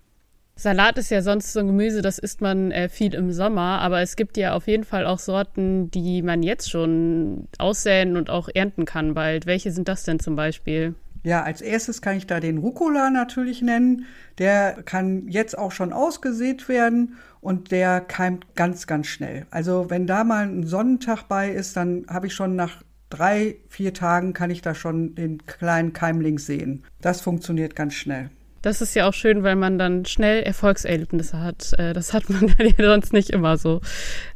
Salat 0.56 0.99
ist 0.99 1.11
ja 1.11 1.21
sonst 1.21 1.52
so 1.52 1.61
ein 1.61 1.66
Gemüse, 1.66 2.00
das 2.00 2.18
isst 2.18 2.40
man 2.40 2.71
äh, 2.71 2.88
viel 2.88 3.12
im 3.14 3.33
Sommer, 3.33 3.80
aber 3.80 4.00
es 4.00 4.14
gibt 4.14 4.37
ja 4.37 4.54
auf 4.54 4.68
jeden 4.68 4.85
Fall 4.85 5.04
auch 5.04 5.18
Sorten, 5.18 5.90
die 5.90 6.23
man 6.23 6.44
jetzt 6.44 6.71
schon 6.71 7.49
aussäen 7.59 8.16
und 8.16 8.30
auch 8.30 8.49
ernten 8.54 8.85
kann 8.85 9.14
bald. 9.14 9.47
Welche 9.47 9.73
sind 9.73 9.88
das 9.88 10.04
denn 10.04 10.21
zum 10.21 10.37
Beispiel? 10.37 10.94
Ja, 11.24 11.42
als 11.42 11.62
erstes 11.62 12.02
kann 12.02 12.16
ich 12.16 12.26
da 12.26 12.38
den 12.38 12.58
Rucola 12.58 13.10
natürlich 13.10 13.62
nennen. 13.62 14.06
Der 14.38 14.82
kann 14.84 15.26
jetzt 15.26 15.56
auch 15.56 15.72
schon 15.72 15.92
ausgesät 15.92 16.68
werden 16.68 17.16
und 17.40 17.70
der 17.70 18.02
keimt 18.02 18.54
ganz, 18.54 18.86
ganz 18.86 19.06
schnell. 19.06 19.46
Also 19.50 19.88
wenn 19.88 20.06
da 20.06 20.22
mal 20.22 20.46
ein 20.46 20.66
Sonnentag 20.66 21.24
bei 21.24 21.50
ist, 21.50 21.76
dann 21.76 22.04
habe 22.08 22.26
ich 22.26 22.34
schon 22.34 22.56
nach 22.56 22.82
drei, 23.08 23.56
vier 23.68 23.94
Tagen 23.94 24.34
kann 24.34 24.50
ich 24.50 24.60
da 24.60 24.74
schon 24.74 25.14
den 25.14 25.46
kleinen 25.46 25.94
Keimling 25.94 26.38
sehen. 26.38 26.84
Das 27.00 27.22
funktioniert 27.22 27.74
ganz 27.74 27.94
schnell. 27.94 28.28
Das 28.60 28.80
ist 28.80 28.94
ja 28.94 29.06
auch 29.06 29.12
schön, 29.12 29.42
weil 29.42 29.56
man 29.56 29.78
dann 29.78 30.06
schnell 30.06 30.42
Erfolgserlebnisse 30.42 31.38
hat. 31.38 31.74
Äh, 31.78 31.92
das 31.92 32.14
hat 32.14 32.30
man 32.30 32.48
ja 32.58 32.72
sonst 32.78 33.12
nicht 33.12 33.30
immer 33.30 33.58
so. 33.58 33.82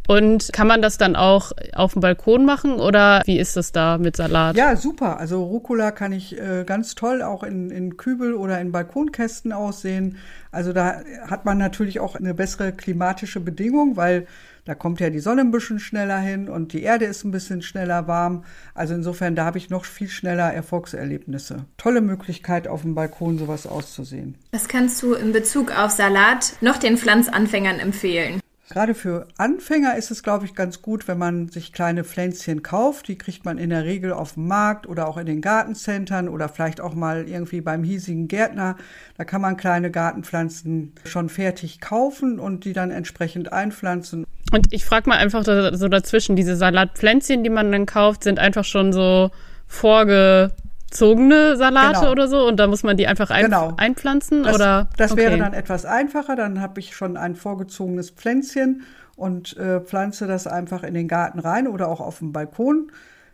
Und 0.08 0.50
kann 0.54 0.66
man 0.66 0.80
das 0.80 0.96
dann 0.96 1.16
auch 1.16 1.52
auf 1.74 1.92
dem 1.92 2.00
Balkon 2.00 2.46
machen 2.46 2.80
oder 2.80 3.22
wie 3.26 3.38
ist 3.38 3.56
das 3.56 3.72
da 3.72 3.98
mit 3.98 4.16
Salat? 4.16 4.56
Ja, 4.56 4.74
super. 4.74 5.20
Also 5.20 5.44
Rucola 5.44 5.90
kann 5.90 6.12
ich 6.12 6.40
äh, 6.40 6.64
ganz 6.64 6.94
toll 6.94 7.20
auch 7.20 7.42
in, 7.42 7.70
in 7.70 7.98
Kübel 7.98 8.32
oder 8.32 8.58
in 8.58 8.72
Balkonkästen 8.72 9.52
aussehen. 9.52 10.16
Also 10.50 10.72
da 10.72 11.02
hat 11.26 11.44
man 11.44 11.58
natürlich 11.58 12.00
auch 12.00 12.16
eine 12.16 12.32
bessere 12.32 12.72
klimatische 12.72 13.40
Bedingung, 13.40 13.98
weil 13.98 14.26
da 14.64 14.74
kommt 14.74 15.00
ja 15.00 15.10
die 15.10 15.20
Sonne 15.20 15.42
ein 15.42 15.50
bisschen 15.50 15.78
schneller 15.78 16.18
hin 16.18 16.48
und 16.48 16.72
die 16.72 16.82
Erde 16.82 17.04
ist 17.04 17.24
ein 17.24 17.30
bisschen 17.30 17.60
schneller 17.60 18.06
warm. 18.06 18.44
Also 18.74 18.94
insofern, 18.94 19.36
da 19.36 19.44
habe 19.44 19.58
ich 19.58 19.68
noch 19.68 19.84
viel 19.84 20.08
schneller 20.08 20.52
Erfolgserlebnisse. 20.52 21.66
Tolle 21.76 22.00
Möglichkeit, 22.00 22.66
auf 22.66 22.80
dem 22.80 22.94
Balkon 22.94 23.36
sowas 23.36 23.66
auszusehen. 23.66 24.36
Was 24.52 24.68
kannst 24.68 25.02
du 25.02 25.12
in 25.12 25.32
Bezug 25.32 25.70
auf 25.78 25.90
Salat 25.90 26.54
noch 26.62 26.78
den 26.78 26.96
Pflanzanfängern 26.96 27.78
empfehlen? 27.78 28.40
Gerade 28.70 28.94
für 28.94 29.26
Anfänger 29.38 29.96
ist 29.96 30.10
es, 30.10 30.22
glaube 30.22 30.44
ich, 30.44 30.54
ganz 30.54 30.82
gut, 30.82 31.08
wenn 31.08 31.16
man 31.16 31.48
sich 31.48 31.72
kleine 31.72 32.04
Pflänzchen 32.04 32.62
kauft. 32.62 33.08
Die 33.08 33.16
kriegt 33.16 33.46
man 33.46 33.56
in 33.56 33.70
der 33.70 33.84
Regel 33.84 34.12
auf 34.12 34.34
dem 34.34 34.46
Markt 34.46 34.86
oder 34.86 35.08
auch 35.08 35.16
in 35.16 35.24
den 35.24 35.40
Gartencentern 35.40 36.28
oder 36.28 36.50
vielleicht 36.50 36.82
auch 36.82 36.92
mal 36.92 37.26
irgendwie 37.26 37.62
beim 37.62 37.82
hiesigen 37.82 38.28
Gärtner. 38.28 38.76
Da 39.16 39.24
kann 39.24 39.40
man 39.40 39.56
kleine 39.56 39.90
Gartenpflanzen 39.90 40.92
schon 41.04 41.30
fertig 41.30 41.80
kaufen 41.80 42.38
und 42.38 42.66
die 42.66 42.74
dann 42.74 42.90
entsprechend 42.90 43.54
einpflanzen. 43.54 44.26
Und 44.52 44.66
ich 44.70 44.84
frage 44.84 45.08
mal 45.08 45.16
einfach 45.16 45.44
so 45.44 45.88
dazwischen, 45.88 46.36
diese 46.36 46.54
Salatpflänzchen, 46.54 47.42
die 47.42 47.50
man 47.50 47.72
dann 47.72 47.86
kauft, 47.86 48.22
sind 48.22 48.38
einfach 48.38 48.64
schon 48.64 48.92
so 48.92 49.30
vorge 49.66 50.52
gezogene 50.90 51.56
Salate 51.56 52.00
genau. 52.00 52.12
oder 52.12 52.28
so 52.28 52.46
und 52.46 52.58
da 52.58 52.66
muss 52.66 52.82
man 52.82 52.96
die 52.96 53.06
einfach 53.06 53.30
ein, 53.30 53.44
genau. 53.44 53.74
einpflanzen 53.76 54.42
das, 54.42 54.54
oder? 54.54 54.88
das 54.96 55.12
okay. 55.12 55.22
wäre 55.22 55.38
dann 55.38 55.52
etwas 55.52 55.84
einfacher. 55.84 56.36
Dann 56.36 56.60
habe 56.60 56.80
ich 56.80 56.96
schon 56.96 57.16
ein 57.16 57.36
vorgezogenes 57.36 58.10
Pflänzchen 58.10 58.82
und 59.16 59.56
äh, 59.56 59.80
pflanze 59.80 60.26
das 60.26 60.46
einfach 60.46 60.82
in 60.82 60.94
den 60.94 61.08
Garten 61.08 61.38
rein 61.38 61.68
oder 61.68 61.88
auch 61.88 62.00
auf 62.00 62.18
dem 62.18 62.32
Balkon. 62.32 62.90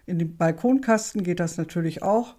In 0.06 0.18
den 0.18 0.36
Balkonkasten 0.36 1.22
geht 1.22 1.40
das 1.40 1.56
natürlich 1.56 2.02
auch. 2.02 2.34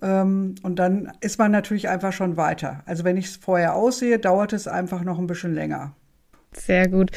Ähm, 0.00 0.54
und 0.62 0.78
dann 0.78 1.12
ist 1.20 1.38
man 1.38 1.50
natürlich 1.50 1.88
einfach 1.88 2.12
schon 2.12 2.36
weiter. 2.36 2.82
Also 2.86 3.04
wenn 3.04 3.16
ich 3.16 3.26
es 3.26 3.36
vorher 3.36 3.74
aussehe 3.74 4.18
dauert 4.18 4.52
es 4.52 4.68
einfach 4.68 5.02
noch 5.02 5.18
ein 5.18 5.26
bisschen 5.26 5.54
länger. 5.54 5.94
Sehr 6.52 6.88
gut. 6.88 7.10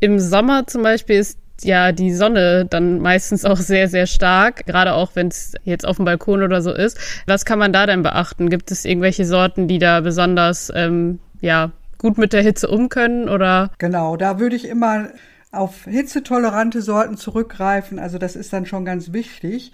Im 0.00 0.18
Sommer 0.18 0.66
zum 0.66 0.82
Beispiel 0.82 1.18
ist 1.18 1.38
ja 1.62 1.92
die 1.92 2.12
Sonne 2.12 2.66
dann 2.68 3.00
meistens 3.00 3.44
auch 3.44 3.56
sehr, 3.56 3.88
sehr 3.88 4.06
stark, 4.06 4.66
gerade 4.66 4.94
auch 4.94 5.10
wenn 5.14 5.28
es 5.28 5.54
jetzt 5.64 5.86
auf 5.86 5.96
dem 5.96 6.04
Balkon 6.04 6.42
oder 6.42 6.62
so 6.62 6.72
ist. 6.72 6.98
Was 7.26 7.44
kann 7.44 7.58
man 7.58 7.72
da 7.72 7.86
denn 7.86 8.02
beachten? 8.02 8.50
Gibt 8.50 8.70
es 8.70 8.84
irgendwelche 8.84 9.24
Sorten, 9.24 9.68
die 9.68 9.78
da 9.78 10.00
besonders 10.00 10.72
ähm, 10.74 11.18
ja, 11.40 11.72
gut 11.98 12.18
mit 12.18 12.32
der 12.32 12.42
Hitze 12.42 12.68
um 12.68 12.88
können 12.88 13.28
oder? 13.28 13.70
Genau, 13.78 14.16
da 14.16 14.38
würde 14.38 14.56
ich 14.56 14.66
immer 14.66 15.08
auf 15.52 15.84
hitzetolerante 15.84 16.82
Sorten 16.82 17.16
zurückgreifen. 17.16 17.98
Also 17.98 18.18
das 18.18 18.36
ist 18.36 18.52
dann 18.52 18.66
schon 18.66 18.84
ganz 18.84 19.12
wichtig. 19.12 19.72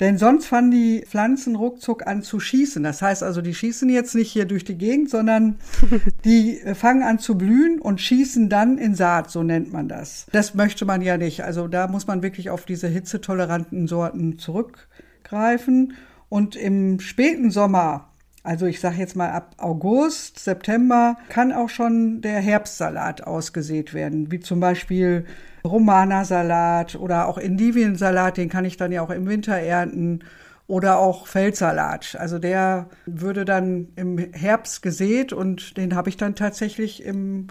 Denn 0.00 0.18
sonst 0.18 0.46
fangen 0.46 0.70
die 0.70 1.04
Pflanzen 1.06 1.56
ruckzuck 1.56 2.06
an 2.06 2.22
zu 2.22 2.40
schießen. 2.40 2.82
Das 2.82 3.00
heißt 3.02 3.22
also, 3.22 3.40
die 3.40 3.54
schießen 3.54 3.88
jetzt 3.88 4.14
nicht 4.14 4.30
hier 4.30 4.44
durch 4.44 4.64
die 4.64 4.76
Gegend, 4.76 5.10
sondern 5.10 5.58
die 6.24 6.60
äh, 6.60 6.74
fangen 6.74 7.02
an 7.02 7.18
zu 7.18 7.36
blühen 7.36 7.80
und 7.80 8.00
schießen 8.00 8.48
dann 8.48 8.78
in 8.78 8.94
Saat, 8.94 9.30
so 9.30 9.42
nennt 9.42 9.72
man 9.72 9.88
das. 9.88 10.26
Das 10.32 10.54
möchte 10.54 10.84
man 10.84 11.02
ja 11.02 11.16
nicht. 11.16 11.44
Also 11.44 11.68
da 11.68 11.86
muss 11.88 12.06
man 12.06 12.22
wirklich 12.22 12.50
auf 12.50 12.64
diese 12.64 12.88
hitzetoleranten 12.88 13.86
Sorten 13.86 14.38
zurückgreifen. 14.38 15.94
Und 16.28 16.56
im 16.56 16.98
späten 16.98 17.50
Sommer, 17.50 18.08
also 18.44 18.66
ich 18.66 18.78
sage 18.78 18.96
jetzt 18.96 19.16
mal 19.16 19.30
ab 19.30 19.54
August, 19.56 20.38
September, 20.38 21.16
kann 21.30 21.50
auch 21.50 21.70
schon 21.70 22.20
der 22.20 22.40
Herbstsalat 22.40 23.26
ausgesät 23.26 23.94
werden, 23.94 24.30
wie 24.30 24.38
zum 24.38 24.60
Beispiel 24.60 25.24
Romana-Salat 25.64 26.94
oder 26.96 27.26
auch 27.26 27.38
Endiviensalat, 27.38 28.36
den 28.36 28.50
kann 28.50 28.66
ich 28.66 28.76
dann 28.76 28.92
ja 28.92 29.00
auch 29.00 29.08
im 29.08 29.26
Winter 29.26 29.56
ernten 29.56 30.20
oder 30.66 30.98
auch 30.98 31.26
Feldsalat. 31.26 32.16
Also 32.20 32.38
der 32.38 32.90
würde 33.06 33.46
dann 33.46 33.88
im 33.96 34.18
Herbst 34.18 34.82
gesät 34.82 35.32
und 35.32 35.78
den 35.78 35.94
habe 35.94 36.10
ich 36.10 36.18
dann 36.18 36.34
tatsächlich 36.34 37.02
im 37.02 37.48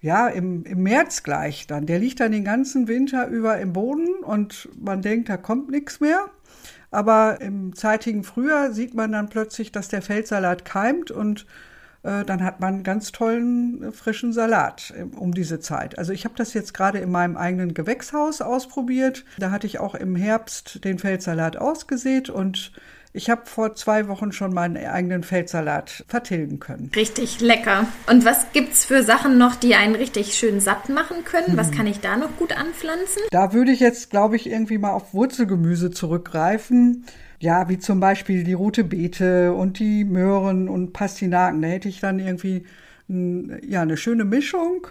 ja, 0.00 0.28
im, 0.28 0.64
im 0.64 0.82
März 0.82 1.22
gleich 1.22 1.66
dann. 1.66 1.86
Der 1.86 1.98
liegt 1.98 2.20
dann 2.20 2.30
den 2.30 2.44
ganzen 2.44 2.88
Winter 2.88 3.26
über 3.28 3.58
im 3.58 3.72
Boden 3.72 4.08
und 4.22 4.68
man 4.78 5.00
denkt, 5.00 5.30
da 5.30 5.38
kommt 5.38 5.70
nichts 5.70 5.98
mehr. 5.98 6.26
Aber 6.94 7.40
im 7.40 7.74
zeitigen 7.74 8.22
Frühjahr 8.22 8.72
sieht 8.72 8.94
man 8.94 9.10
dann 9.10 9.28
plötzlich, 9.28 9.72
dass 9.72 9.88
der 9.88 10.00
Feldsalat 10.00 10.64
keimt 10.64 11.10
und 11.10 11.44
äh, 12.04 12.24
dann 12.24 12.44
hat 12.44 12.60
man 12.60 12.84
ganz 12.84 13.10
tollen 13.10 13.82
äh, 13.82 13.90
frischen 13.90 14.32
Salat 14.32 14.94
äh, 14.96 15.02
um 15.02 15.32
diese 15.32 15.58
Zeit. 15.58 15.98
Also 15.98 16.12
ich 16.12 16.24
habe 16.24 16.36
das 16.36 16.54
jetzt 16.54 16.72
gerade 16.72 16.98
in 16.98 17.10
meinem 17.10 17.36
eigenen 17.36 17.74
Gewächshaus 17.74 18.40
ausprobiert. 18.40 19.24
Da 19.38 19.50
hatte 19.50 19.66
ich 19.66 19.80
auch 19.80 19.96
im 19.96 20.14
Herbst 20.14 20.84
den 20.84 21.00
Feldsalat 21.00 21.56
ausgesät 21.56 22.30
und 22.30 22.72
ich 23.16 23.30
habe 23.30 23.42
vor 23.46 23.74
zwei 23.76 24.08
Wochen 24.08 24.32
schon 24.32 24.52
meinen 24.52 24.76
eigenen 24.76 25.22
Feldsalat 25.22 26.04
vertilgen 26.08 26.58
können. 26.58 26.90
Richtig 26.96 27.40
lecker. 27.40 27.86
Und 28.10 28.24
was 28.24 28.50
gibt's 28.52 28.84
für 28.84 29.04
Sachen 29.04 29.38
noch, 29.38 29.54
die 29.54 29.76
einen 29.76 29.94
richtig 29.94 30.34
schön 30.34 30.58
satt 30.58 30.88
machen 30.88 31.24
können? 31.24 31.56
Was 31.56 31.70
kann 31.70 31.86
ich 31.86 32.00
da 32.00 32.16
noch 32.16 32.36
gut 32.36 32.56
anpflanzen? 32.56 33.22
Da 33.30 33.52
würde 33.52 33.70
ich 33.70 33.78
jetzt, 33.78 34.10
glaube 34.10 34.34
ich, 34.34 34.50
irgendwie 34.50 34.78
mal 34.78 34.90
auf 34.90 35.14
Wurzelgemüse 35.14 35.92
zurückgreifen. 35.92 37.06
Ja, 37.38 37.68
wie 37.68 37.78
zum 37.78 38.00
Beispiel 38.00 38.42
die 38.42 38.52
rote 38.52 38.82
Beete 38.82 39.52
und 39.52 39.78
die 39.78 40.04
Möhren 40.04 40.68
und 40.68 40.92
Pastinaken. 40.92 41.62
Da 41.62 41.68
hätte 41.68 41.88
ich 41.88 42.00
dann 42.00 42.18
irgendwie 42.18 42.66
ja, 43.06 43.82
eine 43.82 43.96
schöne 43.96 44.24
Mischung. 44.24 44.88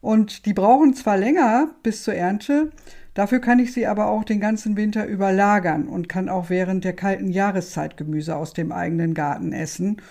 Und 0.00 0.46
die 0.46 0.54
brauchen 0.54 0.94
zwar 0.94 1.16
länger 1.16 1.74
bis 1.82 2.04
zur 2.04 2.14
Ernte, 2.14 2.70
Dafür 3.16 3.40
kann 3.40 3.58
ich 3.60 3.72
sie 3.72 3.86
aber 3.86 4.08
auch 4.08 4.24
den 4.24 4.40
ganzen 4.40 4.76
Winter 4.76 5.06
überlagern 5.06 5.88
und 5.88 6.06
kann 6.06 6.28
auch 6.28 6.50
während 6.50 6.84
der 6.84 6.92
kalten 6.92 7.30
Jahreszeit 7.30 7.96
Gemüse 7.96 8.36
aus 8.36 8.52
dem 8.52 8.72
eigenen 8.72 9.14
Garten 9.14 9.54
essen. 9.54 10.02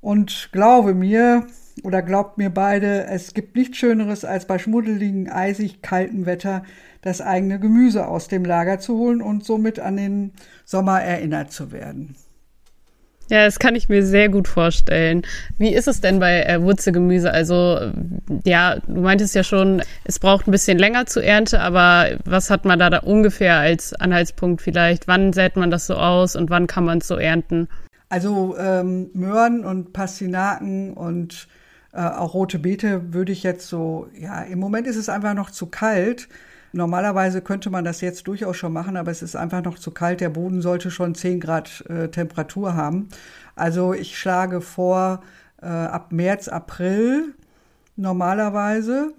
Und 0.00 0.48
glaube 0.50 0.94
mir, 0.94 1.46
oder 1.82 2.00
glaubt 2.00 2.38
mir 2.38 2.48
beide, 2.48 3.04
es 3.04 3.34
gibt 3.34 3.54
nichts 3.54 3.76
Schöneres, 3.76 4.24
als 4.24 4.46
bei 4.46 4.58
schmuddeligen, 4.58 5.28
eisig 5.28 5.82
kaltem 5.82 6.24
Wetter 6.24 6.62
das 7.02 7.20
eigene 7.20 7.60
Gemüse 7.60 8.08
aus 8.08 8.28
dem 8.28 8.46
Lager 8.46 8.78
zu 8.78 8.96
holen 8.96 9.20
und 9.20 9.44
somit 9.44 9.78
an 9.78 9.98
den 9.98 10.32
Sommer 10.64 11.02
erinnert 11.02 11.52
zu 11.52 11.70
werden. 11.70 12.16
Ja, 13.30 13.44
das 13.44 13.58
kann 13.58 13.74
ich 13.74 13.88
mir 13.88 14.04
sehr 14.04 14.28
gut 14.28 14.48
vorstellen. 14.48 15.22
Wie 15.58 15.74
ist 15.74 15.86
es 15.86 16.00
denn 16.00 16.18
bei 16.18 16.42
äh, 16.42 16.62
Wurzelgemüse? 16.62 17.30
Also, 17.30 17.78
ja, 18.44 18.76
du 18.86 19.00
meintest 19.02 19.34
ja 19.34 19.44
schon, 19.44 19.82
es 20.04 20.18
braucht 20.18 20.48
ein 20.48 20.50
bisschen 20.50 20.78
länger 20.78 21.06
zur 21.06 21.22
Ernte, 21.24 21.60
aber 21.60 22.18
was 22.24 22.50
hat 22.50 22.64
man 22.64 22.78
da, 22.78 22.88
da 22.88 22.98
ungefähr 22.98 23.58
als 23.58 23.92
Anhaltspunkt 23.92 24.62
vielleicht? 24.62 25.08
Wann 25.08 25.32
sät 25.32 25.56
man 25.56 25.70
das 25.70 25.86
so 25.86 25.94
aus 25.94 26.36
und 26.36 26.48
wann 26.48 26.66
kann 26.66 26.84
man 26.84 26.98
es 26.98 27.08
so 27.08 27.16
ernten? 27.16 27.68
Also 28.08 28.56
ähm, 28.56 29.10
Möhren 29.12 29.64
und 29.64 29.92
Pastinaken 29.92 30.94
und 30.94 31.48
äh, 31.92 32.00
auch 32.00 32.32
rote 32.32 32.58
Beete 32.58 33.12
würde 33.12 33.32
ich 33.32 33.42
jetzt 33.42 33.68
so, 33.68 34.08
ja, 34.18 34.42
im 34.42 34.58
Moment 34.58 34.86
ist 34.86 34.96
es 34.96 35.10
einfach 35.10 35.34
noch 35.34 35.50
zu 35.50 35.66
kalt. 35.66 36.28
Normalerweise 36.72 37.40
könnte 37.40 37.70
man 37.70 37.84
das 37.84 38.00
jetzt 38.00 38.28
durchaus 38.28 38.56
schon 38.56 38.72
machen, 38.72 38.96
aber 38.96 39.10
es 39.10 39.22
ist 39.22 39.36
einfach 39.36 39.64
noch 39.64 39.78
zu 39.78 39.90
kalt. 39.90 40.20
Der 40.20 40.28
Boden 40.28 40.60
sollte 40.60 40.90
schon 40.90 41.14
10 41.14 41.40
Grad 41.40 41.84
äh, 41.88 42.08
Temperatur 42.08 42.74
haben. 42.74 43.08
Also 43.56 43.94
ich 43.94 44.18
schlage 44.18 44.60
vor, 44.60 45.22
äh, 45.62 45.66
ab 45.66 46.12
März, 46.12 46.48
April 46.48 47.34
normalerweise. 47.96 49.12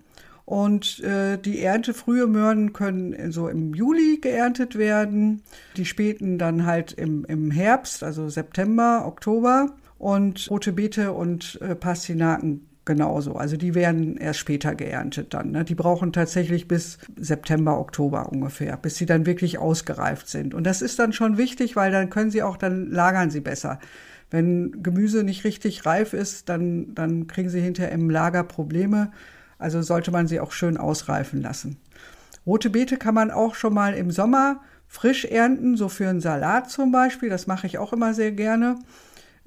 Und 0.46 1.00
äh, 1.02 1.38
die 1.38 1.62
Erntefrühe 1.62 2.26
Möhren 2.26 2.74
können 2.74 3.32
so 3.32 3.50
im 3.50 3.76
Juli 3.76 4.18
geerntet 4.20 4.78
werden, 4.78 5.44
die 5.78 5.86
späten 5.86 6.40
dann 6.40 6.66
halt 6.66 6.92
im, 6.92 7.24
im 7.26 7.52
Herbst, 7.52 8.04
also 8.04 8.30
September, 8.30 9.04
Oktober. 9.06 9.76
Und 10.00 10.50
rote 10.50 10.72
Beete 10.72 11.12
und 11.12 11.60
äh, 11.62 11.76
Pastinaken 11.76 12.69
genauso. 12.90 13.36
Also 13.36 13.56
die 13.56 13.76
werden 13.76 14.18
erst 14.18 14.40
später 14.40 14.74
geerntet 14.74 15.36
dann. 15.36 15.52
Ne? 15.52 15.64
Die 15.64 15.76
brauchen 15.76 16.12
tatsächlich 16.12 16.68
bis 16.68 16.98
September, 17.18 17.80
Oktober 17.80 18.30
ungefähr, 18.32 18.78
bis 18.78 18.96
sie 18.96 19.06
dann 19.06 19.28
wirklich 19.28 19.60
ausgereift 19.60 20.28
sind. 20.28 20.56
Und 20.56 20.64
das 20.64 20.82
ist 20.82 20.98
dann 20.98 21.14
schon 21.14 21.38
wichtig, 21.38 21.76
weil 21.76 21.92
dann 21.92 22.10
können 22.10 22.32
sie 22.32 22.42
auch, 22.42 22.58
dann 22.58 22.90
lagern 22.90 23.30
sie 23.30 23.42
besser. 23.42 23.80
Wenn 24.32 24.82
Gemüse 24.82 25.24
nicht 25.24 25.44
richtig 25.44 25.86
reif 25.86 26.14
ist, 26.14 26.50
dann, 26.50 26.96
dann 26.96 27.28
kriegen 27.28 27.50
sie 27.50 27.62
hinterher 27.62 27.92
im 27.92 28.10
Lager 28.10 28.44
Probleme. 28.44 29.12
Also 29.60 29.84
sollte 29.84 30.10
man 30.10 30.28
sie 30.28 30.40
auch 30.40 30.52
schön 30.52 30.76
ausreifen 30.76 31.44
lassen. 31.44 31.78
Rote 32.48 32.72
Beete 32.72 32.98
kann 32.98 33.14
man 33.14 33.30
auch 33.30 33.54
schon 33.54 33.76
mal 33.76 33.94
im 33.94 34.10
Sommer 34.10 34.62
frisch 34.88 35.26
ernten, 35.26 35.78
so 35.78 35.90
für 35.90 36.10
einen 36.10 36.22
Salat 36.22 36.72
zum 36.72 36.92
Beispiel. 36.92 37.30
Das 37.30 37.46
mache 37.46 37.68
ich 37.68 37.78
auch 37.78 37.94
immer 37.94 38.16
sehr 38.16 38.32
gerne 38.32 38.78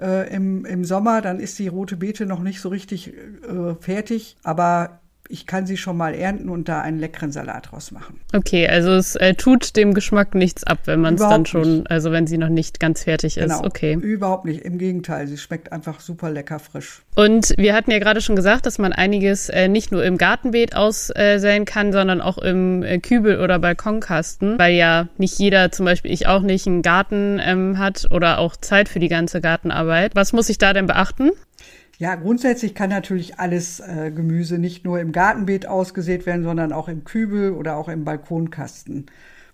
äh, 0.03 0.35
im, 0.35 0.65
im 0.65 0.85
Sommer, 0.85 1.23
dann 1.23 1.39
ist 1.41 1.59
die 1.59 1.69
rote 1.69 1.97
Beete 1.97 2.27
noch 2.27 2.41
nicht 2.41 2.61
so 2.61 2.69
richtig 2.69 3.13
äh, 3.15 3.75
fertig, 3.81 4.37
aber 4.43 5.02
ich 5.33 5.47
kann 5.47 5.67
sie 5.67 5.79
schon 5.79 5.97
mal 5.97 6.15
ernten 6.15 6.51
und 6.51 6.69
da 6.69 6.83
einen 6.83 6.99
leckeren 6.99 7.33
Salat 7.33 7.73
draus 7.73 7.91
machen. 7.91 8.21
Okay, 8.35 8.69
also 8.69 8.91
es 8.91 9.17
äh, 9.17 9.35
tut 9.35 9.77
dem 9.77 9.95
Geschmack 9.95 10.35
nichts 10.35 10.63
ab, 10.63 10.81
wenn 10.85 11.01
man 11.01 11.15
es 11.15 11.21
dann 11.21 11.47
schon, 11.47 11.79
nicht. 11.79 11.91
also 11.91 12.13
wenn 12.13 12.27
sie 12.27 12.37
noch 12.37 12.51
nicht 12.51 12.81
ganz 12.81 13.05
fertig 13.05 13.39
ist. 13.39 13.45
Genau, 13.45 13.65
okay. 13.65 13.95
Überhaupt 13.95 14.45
nicht. 14.45 14.61
Im 14.61 14.77
Gegenteil, 14.77 15.27
sie 15.27 15.39
schmeckt 15.39 15.73
einfach 15.73 16.01
super 16.01 16.31
lecker 16.31 16.59
frisch. 16.59 17.01
Und 17.17 17.55
wir 17.57 17.75
hatten 17.75 17.91
ja 17.91 17.99
gerade 17.99 18.21
schon 18.21 18.37
gesagt, 18.37 18.67
dass 18.67 18.79
man 18.79 18.93
einiges 18.93 19.49
äh, 19.49 19.69
nicht 19.69 19.91
nur 19.91 20.05
im 20.05 20.19
Gartenbeet 20.19 20.77
aussäen 20.77 21.65
kann, 21.65 21.93
sondern 21.93 22.21
auch 22.21 22.37
im 22.37 22.83
äh, 22.83 22.99
Kübel 22.99 23.41
oder 23.41 23.59
Balkonkasten, 23.59 24.59
weil 24.59 24.75
ja 24.75 25.09
nicht 25.17 25.39
jeder, 25.39 25.73
zum 25.73 25.87
Beispiel 25.87 26.13
ich 26.13 26.27
auch 26.27 26.43
nicht, 26.43 26.67
einen 26.67 26.83
Garten 26.83 27.41
ähm, 27.43 27.79
hat 27.79 28.07
oder 28.11 28.39
auch 28.39 28.55
Zeit 28.55 28.91
für 28.91 28.99
die 28.99 29.09
ganze 29.09 29.41
Gartenarbeit. 29.41 30.15
Was 30.15 30.35
muss 30.35 30.51
ich 30.51 30.59
da 30.59 30.75
denn 30.75 30.87
beachten? 30.87 31.31
Ja, 32.03 32.17
grundsätzlich 32.17 32.75
kann 32.75 32.91
natürlich 32.91 33.39
alles 33.39 33.79
äh, 33.79 34.11
Gemüse 34.11 34.59
nicht 34.59 34.85
nur 34.85 34.99
im 34.99 35.13
Gartenbeet 35.13 35.69
ausgesät 35.69 36.27
werden, 36.27 36.43
sondern 36.43 36.73
auch 36.73 36.89
im 36.89 37.05
Kübel 37.05 37.53
oder 37.53 37.77
auch 37.77 37.89
im 37.89 38.05
Balkonkasten. 38.05 39.07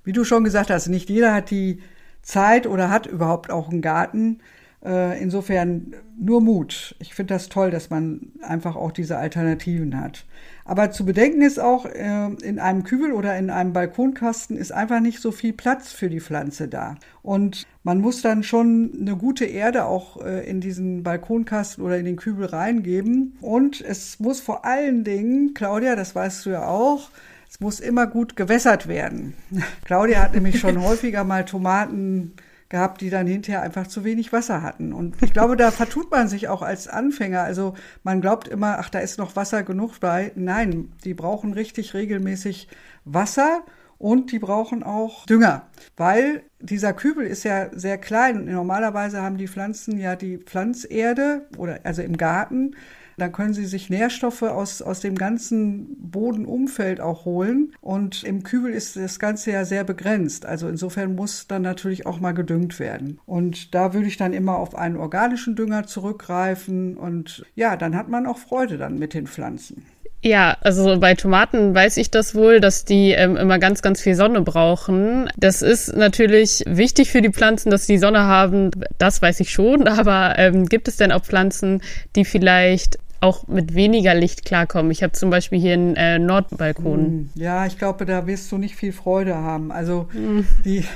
Wie 0.03 0.13
du 0.13 0.25
schon 0.25 0.45
gesagt 0.45 0.71
hast, 0.71 0.89
nicht 0.89 1.11
jeder 1.11 1.35
hat 1.35 1.51
die 1.51 1.83
Zeit 2.23 2.67
oder 2.67 2.89
hat 2.89 3.05
überhaupt 3.05 3.51
auch 3.51 3.69
einen 3.69 3.83
Garten. 3.83 4.39
Äh, 4.85 5.21
insofern 5.21 5.95
nur 6.17 6.41
Mut. 6.41 6.95
Ich 7.01 7.15
finde 7.15 7.35
das 7.35 7.49
toll, 7.49 7.71
dass 7.73 7.91
man 7.91 8.33
einfach 8.43 8.77
auch 8.77 8.93
diese 8.93 9.19
Alternativen 9.19 10.01
hat. 10.01 10.25
Aber 10.65 10.93
zu 10.93 11.05
bedenken 11.05 11.43
ist 11.43 11.59
auch, 11.59 11.85
äh, 11.87 12.33
in 12.43 12.61
einem 12.61 12.85
Kübel 12.85 13.13
oder 13.13 13.37
in 13.37 13.51
einem 13.51 13.73
Balkonkasten 13.73 14.57
ist 14.57 14.71
einfach 14.71 15.01
nicht 15.01 15.21
so 15.21 15.33
viel 15.33 15.53
Platz 15.53 15.91
für 15.91 16.09
die 16.09 16.21
Pflanze 16.21 16.69
da. 16.69 16.97
Und 17.23 17.67
man 17.83 18.01
muss 18.01 18.23
dann 18.23 18.45
schon 18.45 18.93
eine 19.01 19.17
gute 19.17 19.47
Erde 19.47 19.85
auch 19.87 20.23
äh, 20.25 20.49
in 20.49 20.61
diesen 20.61 21.03
Balkonkasten 21.03 21.83
oder 21.83 21.99
in 21.99 22.05
den 22.05 22.17
Kübel 22.17 22.47
reingeben. 22.47 23.37
Und 23.41 23.81
es 23.81 24.21
muss 24.21 24.41
vor 24.41 24.65
allen 24.65 25.03
Dingen, 25.03 25.55
Claudia, 25.55 25.97
das 25.97 26.15
weißt 26.15 26.47
du 26.47 26.51
ja 26.51 26.69
auch, 26.69 27.11
es 27.51 27.59
muss 27.59 27.81
immer 27.81 28.07
gut 28.07 28.37
gewässert 28.37 28.87
werden. 28.87 29.35
Claudia 29.85 30.21
hat 30.21 30.35
nämlich 30.35 30.61
schon 30.61 30.83
häufiger 30.85 31.25
mal 31.25 31.45
Tomaten 31.45 32.35
gehabt, 32.69 33.01
die 33.01 33.11
dann 33.11 33.27
hinterher 33.27 33.63
einfach 33.63 33.87
zu 33.87 34.05
wenig 34.05 34.33
Wasser 34.33 34.63
hatten. 34.63 34.93
Und 34.93 35.23
ich 35.23 35.33
glaube, 35.33 35.57
da 35.57 35.71
vertut 35.71 36.11
man 36.11 36.29
sich 36.29 36.49
auch 36.49 36.63
als 36.63 36.87
Anfänger. 36.89 37.43
Also 37.43 37.75
man 38.03 38.21
glaubt 38.21 38.49
immer, 38.49 38.79
ach, 38.79 38.91
da 38.91 38.99
ist 38.99 39.19
noch 39.19 39.37
Wasser 39.37 39.63
genug 39.63 40.01
bei. 40.01 40.33
Nein, 40.35 40.93
die 41.05 41.15
brauchen 41.15 41.53
richtig 41.53 41.95
regelmäßig 41.95 42.69
Wasser 43.05 43.65
und 43.99 44.31
die 44.31 44.39
brauchen 44.39 44.83
auch 44.83 45.27
Dünger, 45.27 45.67
weil 45.97 46.45
dieser 46.61 46.93
Kübel 46.93 47.27
ist 47.27 47.43
ja 47.43 47.69
sehr 47.73 47.99
klein. 47.99 48.45
Normalerweise 48.45 49.23
haben 49.23 49.39
die 49.39 49.49
Pflanzen 49.49 49.99
ja 49.99 50.15
die 50.15 50.39
Pflanzerde 50.39 51.47
oder 51.57 51.81
also 51.83 52.03
im 52.03 52.17
Garten 52.17 52.77
dann 53.19 53.33
können 53.33 53.55
Sie 53.55 53.67
sich 53.67 53.91
Nährstoffe 53.91 54.43
aus, 54.43 54.83
aus 54.83 55.01
dem 55.01 55.17
ganzen 55.17 55.97
Bodenumfeld 56.11 57.01
auch 57.01 57.25
holen. 57.25 57.73
Und 57.81 58.25
im 58.25 58.43
Kübel 58.43 58.73
ist 58.73 58.97
das 58.97 59.19
Ganze 59.19 59.53
ja 59.53 59.65
sehr 59.65 59.85
begrenzt. 59.85 60.47
Also 60.47 60.69
insofern 60.69 61.15
muss 61.15 61.47
dann 61.47 61.63
natürlich 61.63 62.07
auch 62.07 62.21
mal 62.21 62.33
gedüngt 62.33 62.79
werden. 62.79 63.21
Und 63.27 63.75
da 63.75 63.95
würde 63.95 64.07
ich 64.07 64.17
dann 64.17 64.33
immer 64.33 64.57
auf 64.57 64.75
einen 64.75 64.97
organischen 64.97 65.57
Dünger 65.57 65.87
zurückgreifen. 65.87 66.97
Und 66.97 67.45
ja, 67.55 67.77
dann 67.77 67.97
hat 67.97 68.09
man 68.09 68.27
auch 68.27 68.39
Freude 68.39 68.79
dann 68.79 68.99
mit 68.99 69.15
den 69.15 69.27
Pflanzen. 69.27 69.85
Ja, 70.21 70.57
also 70.63 70.99
bei 70.99 71.15
Tomaten 71.15 71.77
weiß 71.77 71.97
ich 71.97 72.11
das 72.11 72.35
wohl, 72.35 72.59
dass 72.61 72.85
die 72.85 73.13
ähm, 73.13 73.37
immer 73.37 73.61
ganz, 73.61 73.83
ganz 73.83 74.01
viel 74.01 74.17
Sonne 74.17 74.41
brauchen. 74.41 75.31
Das 75.37 75.63
ist 75.63 75.95
natürlich 75.95 76.65
wichtig 76.67 77.11
für 77.11 77.23
die 77.23 77.31
Pflanzen, 77.31 77.71
dass 77.71 77.87
die 77.87 77.99
Sonne 77.99 78.25
haben. 78.25 78.73
Das 78.99 79.23
weiß 79.23 79.39
ich 79.41 79.51
schon. 79.51 79.87
Aber 79.89 80.35
ähm, 80.37 80.67
gibt 80.67 80.89
es 80.89 80.97
denn 80.97 81.13
auch 81.13 81.23
Pflanzen, 81.23 81.83
die 82.17 82.25
vielleicht 82.25 82.99
auch 83.21 83.47
mit 83.49 83.75
weniger 83.75 84.15
Licht 84.15 84.45
klarkommen. 84.45 84.91
Ich 84.91 85.03
habe 85.03 85.13
zum 85.13 85.31
Beispiel 85.31 85.59
hier 85.59 85.75
einen 85.75 85.97
äh, 85.97 86.19
Nordbalkon. 86.19 86.99
Hm, 86.99 87.31
ja, 87.35 87.67
ich 87.67 87.79
glaube, 87.79 88.07
da 88.07 88.27
wirst 88.27 88.51
du 88.53 88.59
nicht 88.59 88.77
viel 88.77 88.93
Freude 88.93 89.37
haben. 89.37 89.73
Also 89.73 90.09
mm. 90.13 90.41
die 90.65 90.85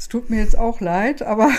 Es 0.00 0.08
tut 0.08 0.30
mir 0.30 0.38
jetzt 0.38 0.56
auch 0.56 0.80
leid, 0.80 1.20
aber 1.20 1.50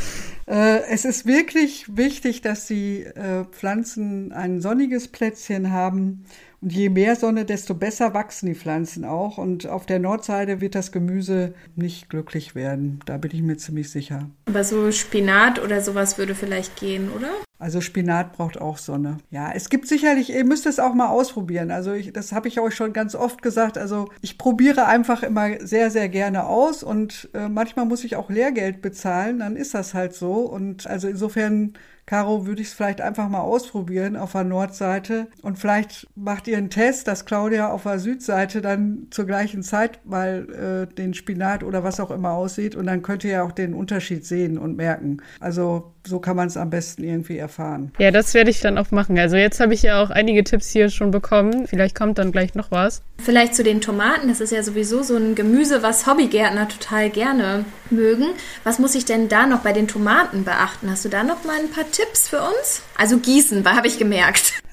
äh, 0.46 0.80
es 0.88 1.04
ist 1.04 1.26
wirklich 1.26 1.84
wichtig, 1.98 2.40
dass 2.40 2.66
die 2.66 3.02
äh, 3.02 3.44
Pflanzen 3.50 4.32
ein 4.32 4.62
sonniges 4.62 5.08
Plätzchen 5.08 5.70
haben. 5.70 6.24
Und 6.62 6.72
je 6.72 6.90
mehr 6.90 7.16
Sonne, 7.16 7.44
desto 7.46 7.74
besser 7.74 8.12
wachsen 8.12 8.46
die 8.46 8.54
Pflanzen 8.54 9.04
auch. 9.04 9.38
Und 9.38 9.66
auf 9.66 9.86
der 9.86 9.98
Nordseite 9.98 10.60
wird 10.60 10.74
das 10.74 10.92
Gemüse 10.92 11.54
nicht 11.74 12.10
glücklich 12.10 12.54
werden. 12.54 13.00
Da 13.06 13.16
bin 13.16 13.30
ich 13.32 13.42
mir 13.42 13.56
ziemlich 13.56 13.90
sicher. 13.90 14.28
Aber 14.46 14.62
so 14.64 14.92
Spinat 14.92 15.62
oder 15.62 15.80
sowas 15.80 16.18
würde 16.18 16.34
vielleicht 16.34 16.78
gehen, 16.78 17.10
oder? 17.10 17.30
Also 17.58 17.82
Spinat 17.82 18.32
braucht 18.32 18.58
auch 18.58 18.78
Sonne. 18.78 19.18
Ja, 19.30 19.52
es 19.52 19.68
gibt 19.68 19.86
sicherlich, 19.86 20.30
ihr 20.30 20.44
müsst 20.44 20.64
es 20.64 20.78
auch 20.78 20.94
mal 20.94 21.08
ausprobieren. 21.08 21.70
Also 21.70 21.92
ich, 21.92 22.10
das 22.12 22.32
habe 22.32 22.48
ich 22.48 22.58
euch 22.58 22.74
schon 22.74 22.94
ganz 22.94 23.14
oft 23.14 23.42
gesagt. 23.42 23.76
Also 23.76 24.08
ich 24.22 24.38
probiere 24.38 24.86
einfach 24.86 25.22
immer 25.22 25.60
sehr, 25.60 25.90
sehr 25.90 26.08
gerne 26.08 26.46
aus 26.46 26.82
und 26.82 27.28
äh, 27.34 27.50
manchmal 27.50 27.84
muss 27.84 28.04
ich 28.04 28.16
auch 28.16 28.30
Lehrgeld 28.30 28.80
bezahlen. 28.80 29.40
Dann 29.40 29.56
ist 29.56 29.74
das 29.74 29.92
halt 29.92 30.14
so. 30.14 30.40
Und 30.40 30.86
also 30.86 31.06
insofern 31.06 31.74
Caro, 32.10 32.44
würde 32.44 32.60
ich 32.60 32.66
es 32.66 32.74
vielleicht 32.74 33.00
einfach 33.00 33.28
mal 33.28 33.38
ausprobieren 33.38 34.16
auf 34.16 34.32
der 34.32 34.42
Nordseite. 34.42 35.28
Und 35.42 35.60
vielleicht 35.60 36.08
macht 36.16 36.48
ihr 36.48 36.58
einen 36.58 36.68
Test, 36.68 37.06
dass 37.06 37.24
Claudia 37.24 37.70
auf 37.70 37.84
der 37.84 38.00
Südseite 38.00 38.60
dann 38.60 39.06
zur 39.10 39.26
gleichen 39.26 39.62
Zeit 39.62 40.04
mal 40.04 40.88
äh, 40.90 40.92
den 40.92 41.14
Spinat 41.14 41.62
oder 41.62 41.84
was 41.84 42.00
auch 42.00 42.10
immer 42.10 42.32
aussieht. 42.32 42.74
Und 42.74 42.86
dann 42.86 43.02
könnt 43.02 43.22
ihr 43.22 43.30
ja 43.30 43.42
auch 43.44 43.52
den 43.52 43.74
Unterschied 43.74 44.26
sehen 44.26 44.58
und 44.58 44.76
merken. 44.76 45.18
Also 45.38 45.92
so 46.04 46.18
kann 46.18 46.34
man 46.34 46.48
es 46.48 46.56
am 46.56 46.70
besten 46.70 47.04
irgendwie 47.04 47.38
erfahren. 47.38 47.92
Ja, 47.98 48.10
das 48.10 48.34
werde 48.34 48.50
ich 48.50 48.60
dann 48.60 48.76
auch 48.76 48.90
machen. 48.90 49.16
Also 49.16 49.36
jetzt 49.36 49.60
habe 49.60 49.74
ich 49.74 49.82
ja 49.82 50.02
auch 50.02 50.10
einige 50.10 50.42
Tipps 50.42 50.70
hier 50.70 50.88
schon 50.90 51.12
bekommen. 51.12 51.68
Vielleicht 51.68 51.94
kommt 51.94 52.18
dann 52.18 52.32
gleich 52.32 52.56
noch 52.56 52.72
was. 52.72 53.02
Vielleicht 53.18 53.54
zu 53.54 53.62
den 53.62 53.80
Tomaten. 53.80 54.26
Das 54.26 54.40
ist 54.40 54.50
ja 54.50 54.64
sowieso 54.64 55.04
so 55.04 55.14
ein 55.14 55.36
Gemüse, 55.36 55.84
was 55.84 56.08
Hobbygärtner 56.08 56.66
total 56.68 57.10
gerne 57.10 57.64
mögen. 57.90 58.30
Was 58.64 58.80
muss 58.80 58.96
ich 58.96 59.04
denn 59.04 59.28
da 59.28 59.46
noch 59.46 59.60
bei 59.60 59.72
den 59.72 59.86
Tomaten 59.86 60.42
beachten? 60.42 60.90
Hast 60.90 61.04
du 61.04 61.08
da 61.08 61.22
noch 61.22 61.44
mal 61.44 61.56
ein 61.60 61.70
paar 61.70 61.84
Tipps 61.84 61.99
für 62.28 62.40
uns? 62.40 62.82
Also 62.96 63.18
gießen, 63.18 63.64
habe 63.64 63.86
ich 63.86 63.98
gemerkt. 63.98 64.52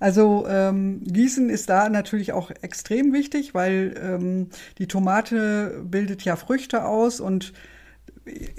Also 0.00 0.46
ähm, 0.48 1.00
Gießen 1.04 1.48
ist 1.48 1.70
da 1.70 1.88
natürlich 1.88 2.32
auch 2.32 2.50
extrem 2.60 3.14
wichtig, 3.14 3.54
weil 3.54 3.94
ähm, 4.02 4.50
die 4.76 4.86
Tomate 4.86 5.82
bildet 5.82 6.22
ja 6.22 6.36
Früchte 6.36 6.84
aus 6.84 7.20
und 7.20 7.54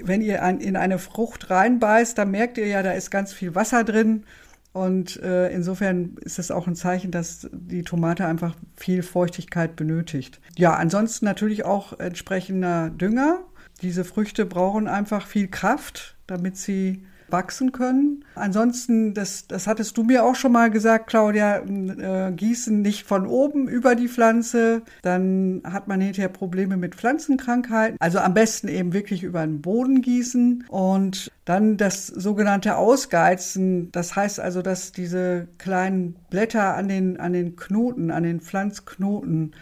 wenn 0.02 0.22
ihr 0.22 0.42
ein, 0.42 0.60
in 0.60 0.74
eine 0.74 0.98
Frucht 0.98 1.50
reinbeißt, 1.50 2.18
dann 2.18 2.32
merkt 2.32 2.58
ihr 2.58 2.66
ja, 2.66 2.82
da 2.82 2.92
ist 2.92 3.10
ganz 3.10 3.32
viel 3.32 3.54
Wasser 3.54 3.84
drin. 3.84 4.24
Und 4.72 5.22
äh, 5.22 5.48
insofern 5.50 6.16
ist 6.20 6.38
es 6.38 6.50
auch 6.50 6.66
ein 6.66 6.74
Zeichen, 6.74 7.12
dass 7.12 7.48
die 7.52 7.82
Tomate 7.82 8.26
einfach 8.26 8.56
viel 8.76 9.04
Feuchtigkeit 9.04 9.74
benötigt. 9.76 10.40
Ja, 10.56 10.74
ansonsten 10.74 11.24
natürlich 11.24 11.64
auch 11.64 11.98
entsprechender 11.98 12.90
Dünger. 12.90 13.38
Diese 13.82 14.04
Früchte 14.04 14.46
brauchen 14.46 14.88
einfach 14.88 15.26
viel 15.28 15.48
Kraft, 15.48 16.15
damit 16.26 16.56
sie 16.56 17.02
wachsen 17.28 17.72
können. 17.72 18.24
Ansonsten, 18.34 19.14
das, 19.14 19.46
das 19.46 19.66
hattest 19.66 19.96
du 19.96 20.04
mir 20.04 20.24
auch 20.24 20.34
schon 20.34 20.52
mal 20.52 20.70
gesagt, 20.70 21.08
Claudia, 21.08 21.58
äh, 21.58 22.32
gießen 22.32 22.82
nicht 22.82 23.04
von 23.04 23.26
oben 23.26 23.68
über 23.68 23.94
die 23.94 24.08
Pflanze, 24.08 24.82
dann 25.02 25.62
hat 25.64 25.88
man 25.88 26.00
hinterher 26.00 26.28
Probleme 26.28 26.76
mit 26.76 26.94
Pflanzenkrankheiten. 26.94 27.96
Also 28.00 28.18
am 28.18 28.34
besten 28.34 28.68
eben 28.68 28.92
wirklich 28.92 29.22
über 29.22 29.44
den 29.44 29.60
Boden 29.60 30.02
gießen 30.02 30.64
und 30.68 31.30
dann 31.44 31.76
das 31.76 32.06
sogenannte 32.06 32.76
Ausgeizen. 32.76 33.90
Das 33.92 34.14
heißt 34.14 34.40
also, 34.40 34.62
dass 34.62 34.92
diese 34.92 35.48
kleinen 35.58 36.16
Blätter 36.30 36.74
an 36.74 36.88
den, 36.88 37.18
an 37.18 37.32
den 37.32 37.56
Knoten, 37.56 38.10
an 38.10 38.22
den 38.22 38.40
Pflanzknoten 38.40 39.52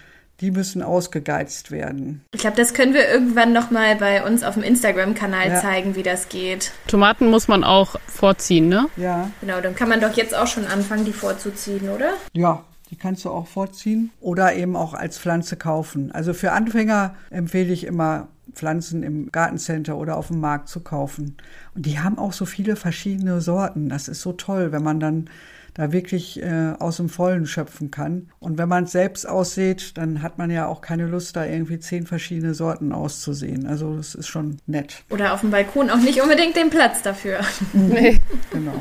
die 0.40 0.50
müssen 0.50 0.82
ausgegeizt 0.82 1.70
werden. 1.70 2.24
Ich 2.34 2.40
glaube, 2.40 2.56
das 2.56 2.74
können 2.74 2.94
wir 2.94 3.08
irgendwann 3.08 3.52
noch 3.52 3.70
mal 3.70 3.96
bei 3.96 4.24
uns 4.24 4.42
auf 4.42 4.54
dem 4.54 4.62
Instagram-Kanal 4.62 5.48
ja. 5.48 5.60
zeigen, 5.60 5.94
wie 5.96 6.02
das 6.02 6.28
geht. 6.28 6.72
Tomaten 6.86 7.30
muss 7.30 7.48
man 7.48 7.64
auch 7.64 7.96
vorziehen, 8.06 8.68
ne? 8.68 8.86
Ja. 8.96 9.30
Genau, 9.40 9.60
dann 9.60 9.74
kann 9.74 9.88
man 9.88 10.00
doch 10.00 10.12
jetzt 10.14 10.34
auch 10.34 10.46
schon 10.46 10.66
anfangen, 10.66 11.04
die 11.04 11.12
vorzuziehen, 11.12 11.88
oder? 11.88 12.14
Ja, 12.32 12.64
die 12.90 12.96
kannst 12.96 13.24
du 13.24 13.30
auch 13.30 13.46
vorziehen 13.46 14.10
oder 14.20 14.54
eben 14.54 14.76
auch 14.76 14.94
als 14.94 15.18
Pflanze 15.18 15.56
kaufen. 15.56 16.12
Also 16.12 16.34
für 16.34 16.52
Anfänger 16.52 17.14
empfehle 17.30 17.72
ich 17.72 17.84
immer 17.84 18.28
Pflanzen 18.52 19.02
im 19.02 19.32
Gartencenter 19.32 19.96
oder 19.96 20.16
auf 20.16 20.28
dem 20.28 20.40
Markt 20.40 20.68
zu 20.68 20.80
kaufen. 20.80 21.36
Und 21.74 21.86
die 21.86 21.98
haben 21.98 22.18
auch 22.18 22.32
so 22.32 22.44
viele 22.44 22.76
verschiedene 22.76 23.40
Sorten. 23.40 23.88
Das 23.88 24.08
ist 24.08 24.20
so 24.20 24.32
toll, 24.32 24.72
wenn 24.72 24.82
man 24.82 25.00
dann 25.00 25.30
da 25.74 25.92
wirklich 25.92 26.40
äh, 26.40 26.74
aus 26.78 26.96
dem 26.98 27.08
Vollen 27.08 27.46
schöpfen 27.46 27.90
kann. 27.90 28.30
Und 28.38 28.58
wenn 28.58 28.68
man 28.68 28.84
es 28.84 28.92
selbst 28.92 29.28
aussieht, 29.28 29.98
dann 29.98 30.22
hat 30.22 30.38
man 30.38 30.50
ja 30.50 30.66
auch 30.66 30.80
keine 30.80 31.06
Lust, 31.06 31.36
da 31.36 31.44
irgendwie 31.44 31.80
zehn 31.80 32.06
verschiedene 32.06 32.54
Sorten 32.54 32.92
auszusehen. 32.92 33.66
Also 33.66 33.96
das 33.96 34.14
ist 34.14 34.28
schon 34.28 34.58
nett. 34.66 35.02
Oder 35.10 35.34
auf 35.34 35.40
dem 35.40 35.50
Balkon 35.50 35.90
auch 35.90 35.98
nicht 35.98 36.22
unbedingt 36.22 36.56
den 36.56 36.70
Platz 36.70 37.02
dafür. 37.02 37.40
nee. 37.72 38.20
Genau. 38.50 38.74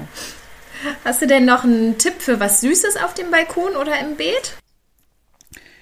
Hast 1.04 1.22
du 1.22 1.28
denn 1.28 1.46
noch 1.46 1.64
einen 1.64 1.98
Tipp 1.98 2.16
für 2.20 2.40
was 2.40 2.62
Süßes 2.62 2.98
auf 3.04 3.14
dem 3.14 3.32
Balkon 3.32 3.76
oder 3.76 4.00
im 4.00 4.16
Beet? 4.16 4.58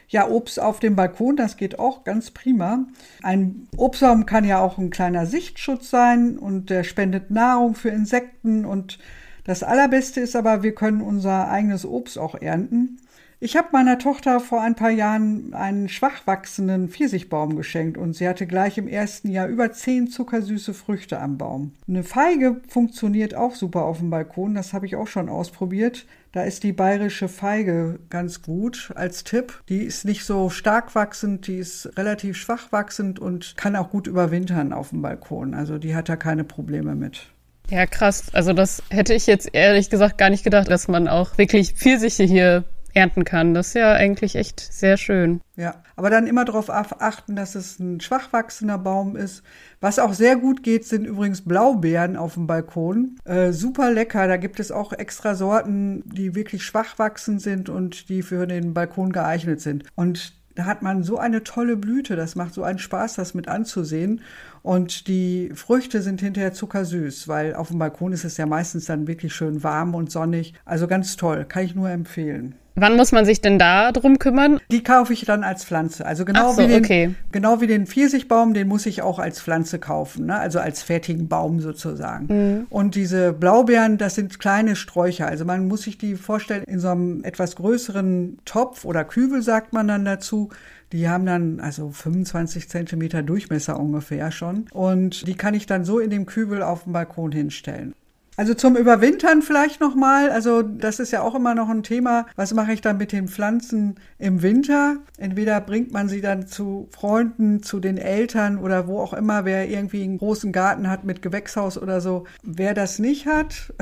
Ja, 0.08 0.28
Obst 0.28 0.60
auf 0.60 0.80
dem 0.82 0.98
Balkon, 0.98 1.38
das 1.38 1.56
geht 1.56 1.80
auch 1.80 2.04
ganz 2.04 2.32
prima. 2.32 2.86
Ein 3.24 3.68
Obstbaum 3.78 4.26
kann 4.26 4.44
ja 4.44 4.60
auch 4.60 4.78
ein 4.78 4.90
kleiner 4.90 5.26
Sichtschutz 5.26 5.90
sein 5.90 6.38
und 6.38 6.70
der 6.70 6.84
spendet 6.84 7.32
Nahrung 7.32 7.76
für 7.76 7.90
Insekten 7.90 8.66
und 8.66 9.00
das 9.44 9.64
Allerbeste 9.64 10.20
ist 10.20 10.36
aber, 10.36 10.64
wir 10.64 10.76
können 10.76 11.02
unser 11.02 11.50
eigenes 11.50 11.86
Obst 11.86 12.18
auch 12.18 12.36
ernten. 12.36 12.98
Ich 13.44 13.58
habe 13.58 13.70
meiner 13.72 13.98
Tochter 13.98 14.40
vor 14.40 14.62
ein 14.62 14.76
paar 14.76 14.92
Jahren 14.92 15.56
einen 15.56 15.90
schwach 15.90 16.28
wachsenden 16.28 16.90
Pfirsichbaum 16.90 17.56
geschenkt 17.56 17.98
und 17.98 18.14
sie 18.14 18.30
hatte 18.30 18.46
gleich 18.46 18.78
im 18.78 18.88
ersten 18.88 19.32
Jahr 19.32 19.48
über 19.48 19.72
zehn 19.72 20.06
zuckersüße 20.06 20.76
Früchte 20.76 21.20
am 21.20 21.40
Baum. 21.40 21.72
Eine 21.88 22.04
Feige 22.04 22.62
funktioniert 22.68 23.34
auch 23.34 23.56
super 23.56 23.86
auf 23.86 23.98
dem 23.98 24.12
Balkon, 24.12 24.54
das 24.54 24.74
habe 24.74 24.86
ich 24.86 24.96
auch 24.96 25.08
schon 25.08 25.28
ausprobiert. 25.28 26.06
Da 26.34 26.44
ist 26.44 26.62
die 26.62 26.72
bayerische 26.72 27.28
Feige 27.28 28.00
ganz 28.12 28.44
gut 28.44 28.92
als 28.94 29.24
Tipp. 29.24 29.64
Die 29.70 29.86
ist 29.86 30.06
nicht 30.06 30.24
so 30.24 30.52
stark 30.52 30.94
wachsend, 30.94 31.48
die 31.48 31.58
ist 31.58 31.98
relativ 31.98 32.38
schwach 32.38 32.72
wachsend 32.72 33.18
und 33.18 33.58
kann 33.58 33.76
auch 33.76 33.90
gut 33.90 34.06
überwintern 34.06 34.72
auf 34.72 34.90
dem 34.90 35.02
Balkon. 35.02 35.56
Also 35.56 35.80
die 35.80 35.96
hat 35.96 36.10
da 36.10 36.16
keine 36.16 36.44
Probleme 36.44 36.94
mit. 36.94 37.32
Ja, 37.72 37.86
krass. 37.86 38.26
Also 38.34 38.52
das 38.52 38.84
hätte 38.90 39.14
ich 39.14 39.28
jetzt 39.28 39.50
ehrlich 39.54 39.90
gesagt 39.90 40.18
gar 40.18 40.30
nicht 40.30 40.44
gedacht, 40.44 40.70
dass 40.70 40.90
man 40.90 41.08
auch 41.08 41.38
wirklich 41.38 41.74
Pfirsiche 41.74 42.24
hier 42.24 42.66
ernten 42.94 43.24
kann. 43.24 43.54
Das 43.54 43.68
ist 43.68 43.76
ja 43.76 43.94
eigentlich 43.94 44.36
echt 44.36 44.60
sehr 44.60 44.98
schön. 44.98 45.40
Ja, 45.56 45.76
aber 45.96 46.10
dann 46.10 46.28
immer 46.28 46.44
darauf 46.44 46.70
achten, 46.70 47.38
dass 47.38 47.56
es 47.56 47.80
ein 47.80 48.02
schwach 48.02 48.34
wachsender 48.34 48.78
Baum 48.78 49.16
ist. 49.16 49.44
Was 49.80 50.00
auch 50.00 50.14
sehr 50.14 50.36
gut 50.36 50.64
geht, 50.64 50.86
sind 50.86 51.06
übrigens 51.06 51.44
Blaubeeren 51.44 52.18
auf 52.18 52.34
dem 52.34 52.46
Balkon. 52.46 53.18
Äh, 53.24 53.54
super 53.54 53.92
lecker. 53.92 54.28
Da 54.28 54.36
gibt 54.36 54.60
es 54.60 54.74
auch 54.74 54.92
extra 54.92 55.36
Sorten, 55.36 56.04
die 56.06 56.36
wirklich 56.36 56.66
schwach 56.66 57.00
wachsend 57.00 57.42
sind 57.42 57.70
und 57.70 58.10
die 58.10 58.22
für 58.22 58.46
den 58.48 58.74
Balkon 58.74 59.14
geeignet 59.14 59.62
sind. 59.62 59.86
Und 59.96 60.34
da 60.56 60.66
hat 60.66 60.82
man 60.82 61.04
so 61.04 61.18
eine 61.18 61.44
tolle 61.44 61.78
Blüte. 61.78 62.16
Das 62.16 62.36
macht 62.36 62.54
so 62.54 62.64
einen 62.64 62.80
Spaß, 62.80 63.16
das 63.16 63.34
mit 63.34 63.48
anzusehen. 63.48 64.22
Und 64.64 65.08
die 65.08 65.52
Früchte 65.56 66.02
sind 66.02 66.22
hinterher 66.22 66.54
zuckersüß, 66.54 67.28
weil 67.28 67.56
auf 67.56 67.70
dem 67.70 67.80
Balkon 67.80 68.14
ist 68.14 68.24
es 68.24 68.38
ja 68.38 68.46
meistens 68.46 68.86
dann 68.86 69.08
wirklich 69.08 69.34
schön 69.34 69.64
warm 69.64 69.96
und 69.96 70.12
sonnig. 70.12 70.54
Also 70.66 70.88
ganz 70.88 71.16
toll, 71.18 71.46
kann 71.48 71.64
ich 71.64 71.76
nur 71.76 71.90
empfehlen. 71.90 72.56
Wann 72.76 72.96
muss 72.96 73.12
man 73.12 73.26
sich 73.26 73.42
denn 73.42 73.60
da 73.60 73.92
drum 73.92 74.18
kümmern? 74.18 74.60
Die 74.72 74.84
kaufe 74.84 75.12
ich 75.12 75.26
dann 75.26 75.44
als 75.44 75.66
Pflanze. 75.66 76.06
Also 76.06 76.24
genau, 76.24 76.54
so, 76.54 76.62
wie, 76.62 76.68
den, 76.68 76.84
okay. 76.84 77.14
genau 77.32 77.60
wie 77.60 77.68
den 77.68 77.86
Pfirsichbaum, 77.86 78.54
den 78.54 78.68
muss 78.68 78.86
ich 78.86 79.02
auch 79.02 79.20
als 79.20 79.42
Pflanze 79.42 79.78
kaufen, 79.78 80.28
ne? 80.28 80.40
also 80.40 80.60
als 80.60 80.82
fertigen 80.82 81.28
Baum 81.28 81.60
sozusagen. 81.60 82.28
Mhm. 82.28 82.68
Und 82.70 82.96
diese 82.96 83.34
Blaubeeren, 83.34 83.98
das 83.98 84.16
sind 84.16 84.40
kleine 84.40 84.78
Sträucher. 84.78 85.28
Also 85.28 85.44
man 85.44 85.68
muss 85.68 85.82
sich 85.82 85.98
die 85.98 86.16
vorstellen 86.16 86.64
in 86.64 86.80
so 86.80 86.90
einem 86.90 87.24
etwas 87.24 87.58
größeren 87.58 88.40
Topf 88.46 88.86
oder 88.86 89.04
Kübel, 89.04 89.42
sagt 89.42 89.74
man 89.74 89.88
dann 89.88 90.06
dazu. 90.06 90.50
Die 90.92 91.08
haben 91.08 91.26
dann 91.26 91.60
also 91.60 91.90
25 91.90 92.70
Zentimeter 92.70 93.24
Durchmesser 93.24 93.80
ungefähr 93.80 94.32
schon. 94.32 94.66
Und 94.72 95.28
die 95.28 95.36
kann 95.36 95.54
ich 95.54 95.66
dann 95.66 95.86
so 95.86 96.00
in 96.00 96.10
dem 96.10 96.26
Kübel 96.26 96.62
auf 96.62 96.84
dem 96.84 96.94
Balkon 96.94 97.32
hinstellen. 97.32 97.94
Also 98.38 98.54
zum 98.54 98.78
Überwintern 98.78 99.42
vielleicht 99.42 99.82
nochmal. 99.82 100.32
Also 100.32 100.62
das 100.62 101.00
ist 101.00 101.12
ja 101.12 101.22
auch 101.22 101.36
immer 101.36 101.54
noch 101.54 101.70
ein 101.70 101.84
Thema. 101.84 102.26
Was 102.36 102.54
mache 102.54 102.72
ich 102.72 102.82
dann 102.82 102.98
mit 102.98 103.12
den 103.12 103.28
Pflanzen 103.28 103.96
im 104.18 104.42
Winter? 104.42 104.98
Entweder 105.18 105.60
bringt 105.60 105.92
man 105.92 106.08
sie 106.08 106.22
dann 106.22 106.48
zu 106.48 106.88
Freunden, 106.92 107.62
zu 107.62 107.80
den 107.80 107.98
Eltern 107.98 108.58
oder 108.58 108.88
wo 108.88 109.00
auch 109.00 109.14
immer, 109.14 109.44
wer 109.44 109.70
irgendwie 109.70 110.04
einen 110.04 110.18
großen 110.18 110.52
Garten 110.54 110.90
hat 110.90 111.04
mit 111.04 111.22
Gewächshaus 111.22 111.78
oder 111.78 112.00
so. 112.00 112.26
Wer 112.42 112.74
das 112.74 113.00
nicht 113.00 113.28
hat, 113.28 113.74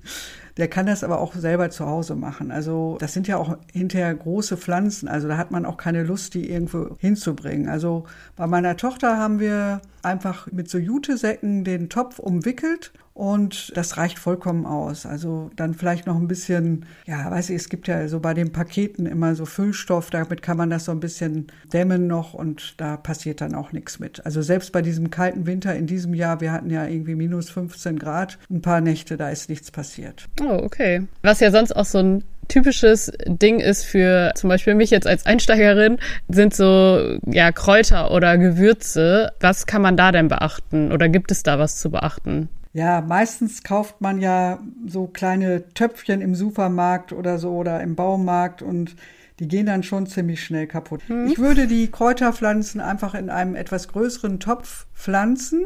Der 0.58 0.68
kann 0.68 0.86
das 0.86 1.04
aber 1.04 1.20
auch 1.20 1.34
selber 1.34 1.70
zu 1.70 1.86
Hause 1.86 2.16
machen. 2.16 2.50
Also 2.50 2.98
das 3.00 3.12
sind 3.14 3.28
ja 3.28 3.36
auch 3.36 3.56
hinterher 3.72 4.14
große 4.14 4.56
Pflanzen. 4.56 5.08
Also 5.08 5.28
da 5.28 5.36
hat 5.38 5.50
man 5.50 5.64
auch 5.64 5.76
keine 5.76 6.02
Lust, 6.02 6.34
die 6.34 6.50
irgendwo 6.50 6.96
hinzubringen. 6.98 7.68
Also 7.68 8.04
bei 8.36 8.46
meiner 8.46 8.76
Tochter 8.76 9.16
haben 9.16 9.38
wir 9.38 9.80
einfach 10.02 10.50
mit 10.50 10.68
so 10.68 10.78
Jutesäcken 10.78 11.64
den 11.64 11.88
Topf 11.88 12.18
umwickelt 12.18 12.92
Und 13.18 13.76
das 13.76 13.96
reicht 13.96 14.16
vollkommen 14.16 14.64
aus. 14.64 15.04
Also 15.04 15.50
dann 15.56 15.74
vielleicht 15.74 16.06
noch 16.06 16.14
ein 16.14 16.28
bisschen, 16.28 16.86
ja, 17.04 17.28
weiß 17.28 17.50
ich, 17.50 17.56
es 17.56 17.68
gibt 17.68 17.88
ja 17.88 18.06
so 18.06 18.20
bei 18.20 18.32
den 18.32 18.52
Paketen 18.52 19.06
immer 19.06 19.34
so 19.34 19.44
Füllstoff, 19.44 20.10
damit 20.10 20.40
kann 20.40 20.56
man 20.56 20.70
das 20.70 20.84
so 20.84 20.92
ein 20.92 21.00
bisschen 21.00 21.48
dämmen 21.72 22.06
noch 22.06 22.32
und 22.32 22.74
da 22.76 22.96
passiert 22.96 23.40
dann 23.40 23.56
auch 23.56 23.72
nichts 23.72 23.98
mit. 23.98 24.24
Also 24.24 24.40
selbst 24.40 24.70
bei 24.70 24.82
diesem 24.82 25.10
kalten 25.10 25.46
Winter 25.46 25.74
in 25.74 25.88
diesem 25.88 26.14
Jahr, 26.14 26.40
wir 26.40 26.52
hatten 26.52 26.70
ja 26.70 26.86
irgendwie 26.86 27.16
minus 27.16 27.50
15 27.50 27.98
Grad, 27.98 28.38
ein 28.50 28.62
paar 28.62 28.80
Nächte, 28.80 29.16
da 29.16 29.30
ist 29.30 29.50
nichts 29.50 29.72
passiert. 29.72 30.28
Oh, 30.40 30.60
okay. 30.62 31.02
Was 31.22 31.40
ja 31.40 31.50
sonst 31.50 31.74
auch 31.74 31.86
so 31.86 31.98
ein 31.98 32.22
typisches 32.46 33.10
Ding 33.26 33.58
ist 33.58 33.82
für 33.82 34.30
zum 34.36 34.48
Beispiel 34.48 34.76
mich 34.76 34.90
jetzt 34.90 35.08
als 35.08 35.26
Einsteigerin, 35.26 35.98
sind 36.28 36.54
so 36.54 37.18
ja 37.26 37.50
Kräuter 37.50 38.12
oder 38.12 38.38
Gewürze. 38.38 39.32
Was 39.40 39.66
kann 39.66 39.82
man 39.82 39.96
da 39.96 40.12
denn 40.12 40.28
beachten 40.28 40.92
oder 40.92 41.08
gibt 41.08 41.32
es 41.32 41.42
da 41.42 41.58
was 41.58 41.80
zu 41.80 41.90
beachten? 41.90 42.48
Ja, 42.78 43.00
meistens 43.00 43.64
kauft 43.64 44.00
man 44.00 44.20
ja 44.20 44.60
so 44.86 45.08
kleine 45.08 45.68
Töpfchen 45.74 46.20
im 46.20 46.36
Supermarkt 46.36 47.12
oder 47.12 47.38
so 47.38 47.50
oder 47.56 47.80
im 47.80 47.96
Baumarkt 47.96 48.62
und 48.62 48.94
die 49.40 49.48
gehen 49.48 49.66
dann 49.66 49.82
schon 49.82 50.06
ziemlich 50.06 50.44
schnell 50.44 50.68
kaputt. 50.68 51.02
Hm. 51.08 51.26
Ich 51.26 51.38
würde 51.40 51.66
die 51.66 51.90
Kräuterpflanzen 51.90 52.80
einfach 52.80 53.16
in 53.16 53.30
einem 53.30 53.56
etwas 53.56 53.88
größeren 53.88 54.38
Topf 54.38 54.86
pflanzen, 54.94 55.64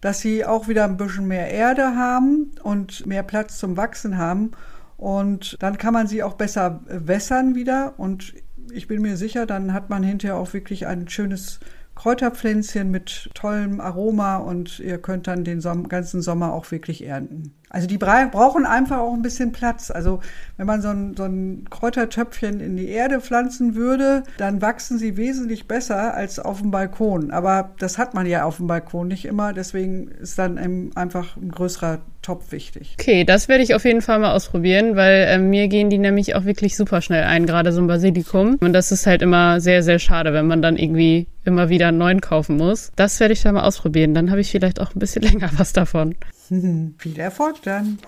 dass 0.00 0.20
sie 0.20 0.44
auch 0.44 0.68
wieder 0.68 0.84
ein 0.84 0.96
bisschen 0.96 1.26
mehr 1.26 1.50
Erde 1.50 1.96
haben 1.96 2.52
und 2.62 3.04
mehr 3.04 3.24
Platz 3.24 3.58
zum 3.58 3.76
Wachsen 3.76 4.16
haben. 4.16 4.52
Und 4.96 5.56
dann 5.60 5.76
kann 5.76 5.92
man 5.92 6.06
sie 6.06 6.22
auch 6.22 6.34
besser 6.34 6.82
wässern 6.86 7.56
wieder. 7.56 7.94
Und 7.96 8.32
ich 8.72 8.86
bin 8.86 9.02
mir 9.02 9.16
sicher, 9.16 9.44
dann 9.44 9.72
hat 9.72 9.90
man 9.90 10.04
hinterher 10.04 10.36
auch 10.36 10.52
wirklich 10.52 10.86
ein 10.86 11.08
schönes 11.08 11.58
Kräuterpflänzchen 11.94 12.90
mit 12.90 13.30
tollem 13.34 13.80
Aroma 13.80 14.36
und 14.36 14.80
ihr 14.80 14.98
könnt 14.98 15.26
dann 15.26 15.44
den 15.44 15.60
ganzen 15.88 16.22
Sommer 16.22 16.52
auch 16.52 16.70
wirklich 16.70 17.04
ernten. 17.04 17.54
Also 17.70 17.88
die 17.88 17.98
brauchen 17.98 18.66
einfach 18.66 18.98
auch 18.98 19.14
ein 19.14 19.22
bisschen 19.22 19.50
Platz. 19.50 19.90
Also 19.90 20.20
wenn 20.56 20.66
man 20.66 20.80
so 20.80 20.88
ein, 20.88 21.16
so 21.16 21.24
ein 21.24 21.64
Kräutertöpfchen 21.70 22.60
in 22.60 22.76
die 22.76 22.88
Erde 22.88 23.20
pflanzen 23.20 23.74
würde, 23.74 24.22
dann 24.38 24.62
wachsen 24.62 24.98
sie 24.98 25.16
wesentlich 25.16 25.66
besser 25.66 26.14
als 26.14 26.38
auf 26.38 26.60
dem 26.60 26.70
Balkon. 26.70 27.32
Aber 27.32 27.70
das 27.80 27.98
hat 27.98 28.14
man 28.14 28.26
ja 28.26 28.44
auf 28.44 28.58
dem 28.58 28.68
Balkon 28.68 29.08
nicht 29.08 29.24
immer. 29.24 29.52
Deswegen 29.52 30.08
ist 30.08 30.38
dann 30.38 30.92
einfach 30.94 31.36
ein 31.36 31.50
größerer 31.50 31.98
Topf 32.22 32.52
wichtig. 32.52 32.96
Okay, 32.98 33.24
das 33.24 33.48
werde 33.48 33.62
ich 33.62 33.74
auf 33.74 33.84
jeden 33.84 34.00
Fall 34.00 34.18
mal 34.18 34.32
ausprobieren, 34.32 34.96
weil 34.96 35.26
äh, 35.28 35.38
mir 35.38 35.68
gehen 35.68 35.90
die 35.90 35.98
nämlich 35.98 36.34
auch 36.34 36.44
wirklich 36.44 36.76
super 36.76 37.02
schnell 37.02 37.24
ein, 37.24 37.44
gerade 37.44 37.72
so 37.72 37.82
ein 37.82 37.86
Basilikum. 37.86 38.56
Und 38.60 38.72
das 38.72 38.92
ist 38.92 39.06
halt 39.06 39.20
immer 39.20 39.60
sehr, 39.60 39.82
sehr 39.82 39.98
schade, 39.98 40.32
wenn 40.32 40.46
man 40.46 40.62
dann 40.62 40.76
irgendwie 40.76 41.26
immer 41.44 41.68
wieder 41.68 41.88
einen 41.88 41.98
neuen 41.98 42.20
kaufen 42.20 42.56
muss. 42.56 42.92
Das 42.96 43.20
werde 43.20 43.34
ich 43.34 43.42
da 43.42 43.52
mal 43.52 43.64
ausprobieren. 43.64 44.14
Dann 44.14 44.30
habe 44.30 44.40
ich 44.40 44.50
vielleicht 44.50 44.80
auch 44.80 44.94
ein 44.94 44.98
bisschen 44.98 45.22
länger 45.30 45.50
was 45.56 45.72
davon. 45.72 46.14
Viel 46.98 47.18
Erfolg 47.18 47.62
dann. 47.62 47.98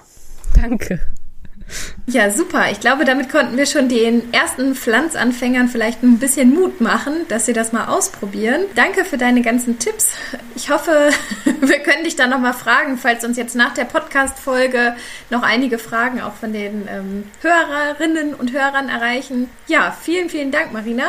Danke. 0.54 1.00
Ja, 2.06 2.30
super. 2.30 2.70
Ich 2.70 2.78
glaube, 2.78 3.04
damit 3.04 3.30
konnten 3.30 3.56
wir 3.56 3.66
schon 3.66 3.88
den 3.88 4.32
ersten 4.32 4.76
Pflanzanfängern 4.76 5.68
vielleicht 5.68 6.02
ein 6.04 6.18
bisschen 6.18 6.54
Mut 6.54 6.80
machen, 6.80 7.26
dass 7.28 7.46
sie 7.46 7.52
das 7.52 7.72
mal 7.72 7.86
ausprobieren. 7.86 8.62
Danke 8.76 9.04
für 9.04 9.18
deine 9.18 9.42
ganzen 9.42 9.80
Tipps. 9.80 10.10
Ich 10.54 10.70
hoffe, 10.70 11.10
wir 11.60 11.80
können 11.80 12.04
dich 12.04 12.14
dann 12.14 12.30
nochmal 12.30 12.52
fragen, 12.52 12.96
falls 12.96 13.24
uns 13.24 13.36
jetzt 13.36 13.56
nach 13.56 13.74
der 13.74 13.84
Podcast-Folge 13.84 14.94
noch 15.30 15.42
einige 15.42 15.78
Fragen 15.78 16.20
auch 16.20 16.34
von 16.34 16.52
den 16.52 16.86
ähm, 16.88 17.24
Hörerinnen 17.42 18.34
und 18.34 18.52
Hörern 18.52 18.88
erreichen. 18.88 19.50
Ja, 19.66 19.96
vielen, 20.00 20.30
vielen 20.30 20.52
Dank, 20.52 20.72
Marina. 20.72 21.06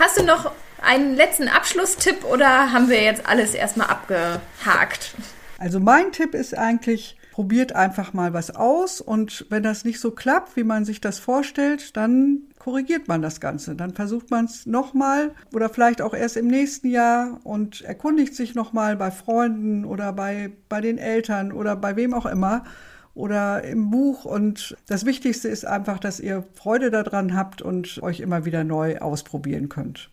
Hast 0.00 0.18
du 0.18 0.24
noch 0.24 0.50
einen 0.82 1.14
letzten 1.14 1.46
Abschlusstipp 1.46 2.24
oder 2.24 2.72
haben 2.72 2.88
wir 2.88 3.02
jetzt 3.02 3.26
alles 3.26 3.54
erstmal 3.54 3.88
abgehakt? 3.88 5.14
Also 5.60 5.78
mein 5.78 6.10
Tipp 6.10 6.34
ist 6.34 6.56
eigentlich, 6.56 7.18
probiert 7.32 7.74
einfach 7.76 8.14
mal 8.14 8.32
was 8.32 8.56
aus 8.56 9.02
und 9.02 9.44
wenn 9.50 9.62
das 9.62 9.84
nicht 9.84 10.00
so 10.00 10.10
klappt, 10.10 10.56
wie 10.56 10.64
man 10.64 10.86
sich 10.86 11.02
das 11.02 11.18
vorstellt, 11.18 11.98
dann 11.98 12.44
korrigiert 12.58 13.08
man 13.08 13.20
das 13.20 13.40
Ganze. 13.40 13.76
Dann 13.76 13.92
versucht 13.92 14.30
man 14.30 14.46
es 14.46 14.64
nochmal 14.64 15.32
oder 15.52 15.68
vielleicht 15.68 16.00
auch 16.00 16.14
erst 16.14 16.38
im 16.38 16.46
nächsten 16.46 16.88
Jahr 16.88 17.40
und 17.44 17.82
erkundigt 17.82 18.34
sich 18.34 18.54
nochmal 18.54 18.96
bei 18.96 19.10
Freunden 19.10 19.84
oder 19.84 20.14
bei, 20.14 20.50
bei 20.70 20.80
den 20.80 20.96
Eltern 20.96 21.52
oder 21.52 21.76
bei 21.76 21.94
wem 21.94 22.14
auch 22.14 22.24
immer 22.24 22.64
oder 23.12 23.62
im 23.62 23.90
Buch. 23.90 24.24
Und 24.24 24.78
das 24.86 25.04
Wichtigste 25.04 25.48
ist 25.48 25.66
einfach, 25.66 25.98
dass 25.98 26.20
ihr 26.20 26.42
Freude 26.54 26.90
daran 26.90 27.36
habt 27.36 27.60
und 27.60 28.02
euch 28.02 28.20
immer 28.20 28.46
wieder 28.46 28.64
neu 28.64 28.96
ausprobieren 28.96 29.68
könnt. 29.68 30.10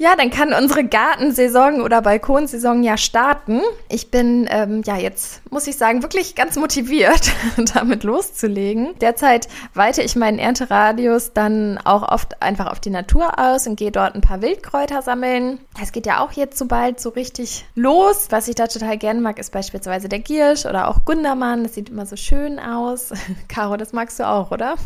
Ja, 0.00 0.14
dann 0.14 0.30
kann 0.30 0.52
unsere 0.52 0.84
Gartensaison 0.84 1.80
oder 1.80 2.02
Balkonsaison 2.02 2.84
ja 2.84 2.96
starten. 2.96 3.60
Ich 3.88 4.12
bin 4.12 4.46
ähm, 4.48 4.82
ja 4.86 4.96
jetzt, 4.96 5.42
muss 5.50 5.66
ich 5.66 5.76
sagen, 5.76 6.02
wirklich 6.02 6.36
ganz 6.36 6.54
motiviert, 6.54 7.32
damit 7.74 8.04
loszulegen. 8.04 8.94
Derzeit 9.00 9.48
weite 9.74 10.02
ich 10.02 10.14
meinen 10.14 10.38
Ernteradius 10.38 11.32
dann 11.32 11.78
auch 11.78 12.08
oft 12.08 12.40
einfach 12.40 12.70
auf 12.70 12.78
die 12.78 12.90
Natur 12.90 13.40
aus 13.40 13.66
und 13.66 13.74
gehe 13.74 13.90
dort 13.90 14.14
ein 14.14 14.20
paar 14.20 14.40
Wildkräuter 14.40 15.02
sammeln. 15.02 15.58
Es 15.82 15.90
geht 15.90 16.06
ja 16.06 16.20
auch 16.24 16.30
jetzt 16.30 16.58
so 16.58 16.66
bald 16.66 17.00
so 17.00 17.08
richtig 17.08 17.66
los. 17.74 18.28
Was 18.30 18.46
ich 18.46 18.54
da 18.54 18.68
total 18.68 18.98
gerne 18.98 19.20
mag, 19.20 19.40
ist 19.40 19.50
beispielsweise 19.50 20.08
der 20.08 20.20
Giersch 20.20 20.64
oder 20.64 20.86
auch 20.86 21.04
Gundermann. 21.06 21.64
Das 21.64 21.74
sieht 21.74 21.88
immer 21.88 22.06
so 22.06 22.14
schön 22.14 22.60
aus. 22.60 23.10
Caro, 23.48 23.76
das 23.76 23.92
magst 23.92 24.20
du 24.20 24.28
auch, 24.28 24.52
oder? 24.52 24.76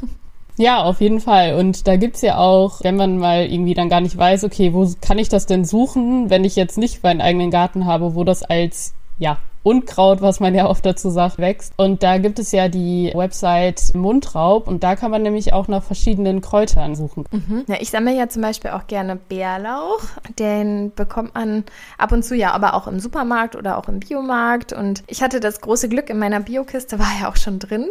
Ja, 0.57 0.83
auf 0.83 1.01
jeden 1.01 1.21
Fall. 1.21 1.55
Und 1.55 1.87
da 1.87 1.97
gibt's 1.97 2.21
ja 2.21 2.39
auch, 2.39 2.83
wenn 2.83 2.97
man 2.97 3.19
mal 3.19 3.47
irgendwie 3.47 3.75
dann 3.75 3.89
gar 3.89 4.01
nicht 4.01 4.17
weiß, 4.17 4.45
okay, 4.45 4.73
wo 4.73 4.89
kann 5.01 5.19
ich 5.19 5.29
das 5.29 5.47
denn 5.47 5.65
suchen, 5.65 6.31
wenn 6.31 6.45
ich 6.45 6.57
jetzt 6.57 6.79
nicht 6.79 7.03
meinen 7.03 7.21
eigenen 7.21 7.51
Garten 7.51 7.87
habe, 7.87 8.15
wo 8.15 8.25
das 8.25 8.43
als, 8.43 8.95
ja, 9.19 9.39
Unkraut, 9.65 10.21
was 10.23 10.41
man 10.41 10.57
ja 10.57 10.67
oft 10.67 10.85
dazu 10.85 11.09
sagt, 11.11 11.39
wächst. 11.39 11.73
Und 11.77 12.03
da 12.03 12.19
gibt 12.19 12.41
es 12.41 12.51
ja 12.51 12.69
die 12.69 13.13
Website 13.15 13.95
Mundraub 13.95 14.67
und 14.67 14.83
da 14.83 14.97
kann 14.97 15.13
man 15.13 15.23
nämlich 15.23 15.53
auch 15.53 15.69
nach 15.69 15.85
verschiedenen 15.85 16.41
Kräutern 16.41 16.97
suchen. 16.97 17.27
Mhm. 17.31 17.65
Ja, 17.69 17.77
ich 17.79 17.91
sammle 17.91 18.13
ja 18.13 18.29
zum 18.29 18.43
Beispiel 18.43 18.73
auch 18.73 18.89
gerne 18.89 19.15
Bärlauch. 19.15 20.03
Den 20.37 20.93
bekommt 20.97 21.37
man 21.37 21.65
ab 21.97 22.11
und 22.11 22.25
zu 22.25 22.35
ja 22.35 22.51
aber 22.53 22.75
auch 22.75 22.89
im 22.89 22.99
Supermarkt 22.99 23.55
oder 23.55 23.79
auch 23.79 23.89
im 23.89 24.01
Biomarkt. 24.01 24.73
Und 24.73 25.05
ich 25.07 25.23
hatte 25.23 25.39
das 25.39 25.61
große 25.61 25.89
Glück, 25.89 26.11
in 26.11 26.19
meiner 26.19 26.41
Biokiste 26.41 26.99
war 26.99 27.11
ja 27.21 27.29
auch 27.31 27.37
schon 27.37 27.61
drin 27.61 27.87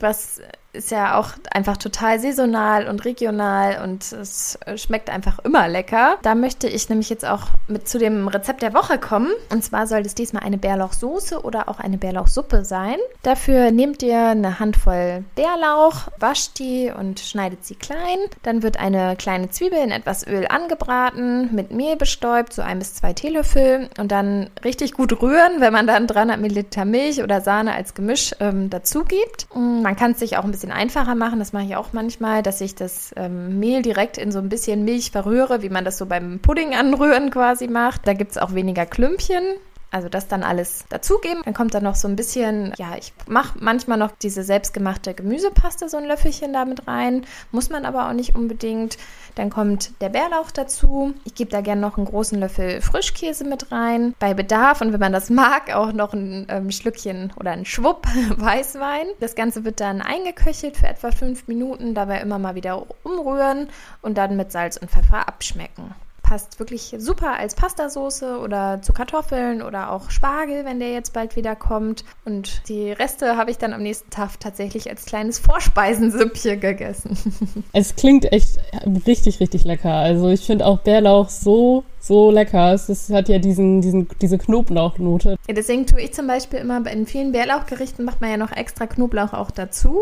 was 0.00 0.40
ist 0.72 0.90
ja 0.90 1.18
auch 1.18 1.30
einfach 1.50 1.76
total 1.76 2.20
saisonal 2.20 2.88
und 2.88 3.04
regional 3.04 3.82
und 3.82 4.12
es 4.12 4.58
schmeckt 4.76 5.10
einfach 5.10 5.38
immer 5.40 5.68
lecker. 5.68 6.16
Da 6.22 6.34
möchte 6.34 6.68
ich 6.68 6.88
nämlich 6.88 7.10
jetzt 7.10 7.24
auch 7.24 7.48
mit 7.66 7.88
zu 7.88 7.98
dem 7.98 8.28
Rezept 8.28 8.62
der 8.62 8.74
Woche 8.74 8.98
kommen. 8.98 9.30
Und 9.50 9.64
zwar 9.64 9.86
soll 9.86 10.00
es 10.00 10.14
diesmal 10.14 10.44
eine 10.44 10.58
Bärlauchsoße 10.58 11.42
oder 11.42 11.68
auch 11.68 11.80
eine 11.80 11.98
Bärlauchsuppe 11.98 12.64
sein. 12.64 12.96
Dafür 13.22 13.70
nehmt 13.70 14.02
ihr 14.02 14.28
eine 14.28 14.60
Handvoll 14.60 15.24
Bärlauch, 15.34 16.08
wascht 16.18 16.58
die 16.58 16.92
und 16.96 17.20
schneidet 17.20 17.64
sie 17.64 17.74
klein. 17.74 18.18
Dann 18.42 18.62
wird 18.62 18.78
eine 18.78 19.16
kleine 19.16 19.50
Zwiebel 19.50 19.78
in 19.78 19.90
etwas 19.90 20.26
Öl 20.26 20.46
angebraten, 20.48 21.54
mit 21.54 21.72
Mehl 21.72 21.96
bestäubt, 21.96 22.52
so 22.52 22.62
ein 22.62 22.78
bis 22.78 22.94
zwei 22.94 23.12
Teelöffel 23.12 23.90
und 23.98 24.12
dann 24.12 24.50
richtig 24.64 24.92
gut 24.92 25.20
rühren, 25.20 25.60
wenn 25.60 25.72
man 25.72 25.86
dann 25.86 26.06
300 26.06 26.40
Milliliter 26.40 26.84
Milch 26.84 27.22
oder 27.22 27.40
Sahne 27.40 27.74
als 27.74 27.94
Gemisch 27.94 28.34
ähm, 28.40 28.70
dazu 28.70 29.04
gibt. 29.04 29.48
Man 29.54 29.96
kann 29.96 30.12
es 30.12 30.20
sich 30.20 30.36
auch 30.36 30.44
ein 30.44 30.50
bisschen 30.50 30.59
bisschen 30.60 30.72
einfacher 30.72 31.14
machen. 31.14 31.38
Das 31.38 31.52
mache 31.52 31.64
ich 31.64 31.76
auch 31.76 31.92
manchmal, 31.92 32.42
dass 32.42 32.60
ich 32.60 32.74
das 32.74 33.12
ähm, 33.16 33.58
Mehl 33.58 33.82
direkt 33.82 34.18
in 34.18 34.30
so 34.30 34.38
ein 34.38 34.48
bisschen 34.48 34.84
Milch 34.84 35.10
verrühre, 35.10 35.62
wie 35.62 35.70
man 35.70 35.84
das 35.84 35.98
so 35.98 36.06
beim 36.06 36.40
Pudding 36.40 36.74
anrühren 36.74 37.30
quasi 37.30 37.66
macht. 37.66 38.06
Da 38.06 38.12
gibt 38.12 38.32
es 38.32 38.38
auch 38.38 38.54
weniger 38.54 38.84
Klümpchen. 38.86 39.42
Also 39.90 40.08
das 40.08 40.28
dann 40.28 40.42
alles 40.42 40.84
dazugeben. 40.88 41.42
Dann 41.44 41.54
kommt 41.54 41.74
da 41.74 41.80
noch 41.80 41.96
so 41.96 42.06
ein 42.06 42.16
bisschen, 42.16 42.72
ja, 42.78 42.96
ich 42.96 43.12
mache 43.26 43.58
manchmal 43.60 43.98
noch 43.98 44.12
diese 44.22 44.44
selbstgemachte 44.44 45.14
Gemüsepaste, 45.14 45.88
so 45.88 45.96
ein 45.96 46.04
Löffelchen 46.04 46.52
damit 46.52 46.86
rein. 46.86 47.26
Muss 47.50 47.70
man 47.70 47.84
aber 47.84 48.08
auch 48.08 48.12
nicht 48.12 48.36
unbedingt. 48.36 48.98
Dann 49.34 49.50
kommt 49.50 50.00
der 50.00 50.08
Bärlauch 50.08 50.50
dazu. 50.52 51.14
Ich 51.24 51.34
gebe 51.34 51.50
da 51.50 51.60
gerne 51.60 51.80
noch 51.80 51.96
einen 51.96 52.06
großen 52.06 52.38
Löffel 52.38 52.80
Frischkäse 52.80 53.44
mit 53.44 53.72
rein. 53.72 54.14
Bei 54.18 54.34
Bedarf 54.34 54.80
und 54.80 54.92
wenn 54.92 55.00
man 55.00 55.12
das 55.12 55.28
mag, 55.30 55.74
auch 55.74 55.92
noch 55.92 56.12
ein 56.12 56.46
ähm, 56.48 56.70
Schlückchen 56.70 57.32
oder 57.38 57.50
ein 57.50 57.64
Schwupp 57.64 58.06
Weißwein. 58.36 59.06
Das 59.18 59.34
Ganze 59.34 59.64
wird 59.64 59.80
dann 59.80 60.02
eingeköchelt 60.02 60.76
für 60.76 60.86
etwa 60.86 61.10
fünf 61.10 61.48
Minuten. 61.48 61.94
Dabei 61.94 62.20
immer 62.20 62.38
mal 62.38 62.54
wieder 62.54 62.86
umrühren 63.02 63.68
und 64.02 64.18
dann 64.18 64.36
mit 64.36 64.52
Salz 64.52 64.76
und 64.76 64.90
Pfeffer 64.90 65.26
abschmecken 65.28 65.94
passt 66.30 66.60
wirklich 66.60 66.94
super 66.96 67.36
als 67.40 67.56
Pastasoße 67.56 68.38
oder 68.38 68.80
zu 68.82 68.92
Kartoffeln 68.92 69.62
oder 69.62 69.90
auch 69.90 70.10
Spargel, 70.10 70.64
wenn 70.64 70.78
der 70.78 70.92
jetzt 70.92 71.12
bald 71.12 71.34
wieder 71.34 71.56
kommt. 71.56 72.04
Und 72.24 72.68
die 72.68 72.92
Reste 72.92 73.36
habe 73.36 73.50
ich 73.50 73.58
dann 73.58 73.72
am 73.72 73.82
nächsten 73.82 74.10
Tag 74.10 74.38
tatsächlich 74.38 74.88
als 74.88 75.06
kleines 75.06 75.40
Vorspeisensüppchen 75.40 76.60
gegessen. 76.60 77.18
Es 77.72 77.96
klingt 77.96 78.32
echt 78.32 78.60
richtig, 79.06 79.40
richtig 79.40 79.64
lecker. 79.64 79.92
Also 79.92 80.28
ich 80.28 80.42
finde 80.42 80.66
auch 80.66 80.78
Bärlauch 80.78 81.28
so, 81.28 81.82
so 81.98 82.30
lecker. 82.30 82.74
Es 82.74 83.10
hat 83.10 83.28
ja 83.28 83.38
diesen, 83.38 83.80
diesen, 83.80 84.08
diese 84.20 84.38
Knoblauchnote. 84.38 85.36
Ja, 85.48 85.54
deswegen 85.54 85.86
tue 85.86 86.00
ich 86.00 86.12
zum 86.12 86.28
Beispiel 86.28 86.60
immer 86.60 86.86
in 86.86 87.06
vielen 87.06 87.32
Bärlauchgerichten 87.32 88.04
macht 88.04 88.20
man 88.20 88.30
ja 88.30 88.36
noch 88.36 88.52
extra 88.52 88.86
Knoblauch 88.86 89.32
auch 89.32 89.50
dazu. 89.50 90.00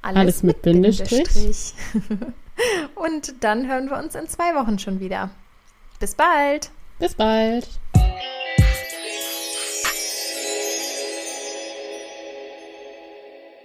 Alles, 0.00 0.18
Alles 0.18 0.42
mit, 0.42 0.56
mit 0.56 0.62
Bindestrich. 0.62 1.28
Bindestrich. 1.32 1.74
Und 2.94 3.34
dann 3.40 3.68
hören 3.68 3.90
wir 3.90 3.98
uns 3.98 4.14
in 4.14 4.26
zwei 4.28 4.54
Wochen 4.54 4.78
schon 4.78 5.00
wieder. 5.00 5.28
Bis 5.98 6.14
bald. 6.14 6.70
Bis 6.98 7.14
bald. 7.14 7.68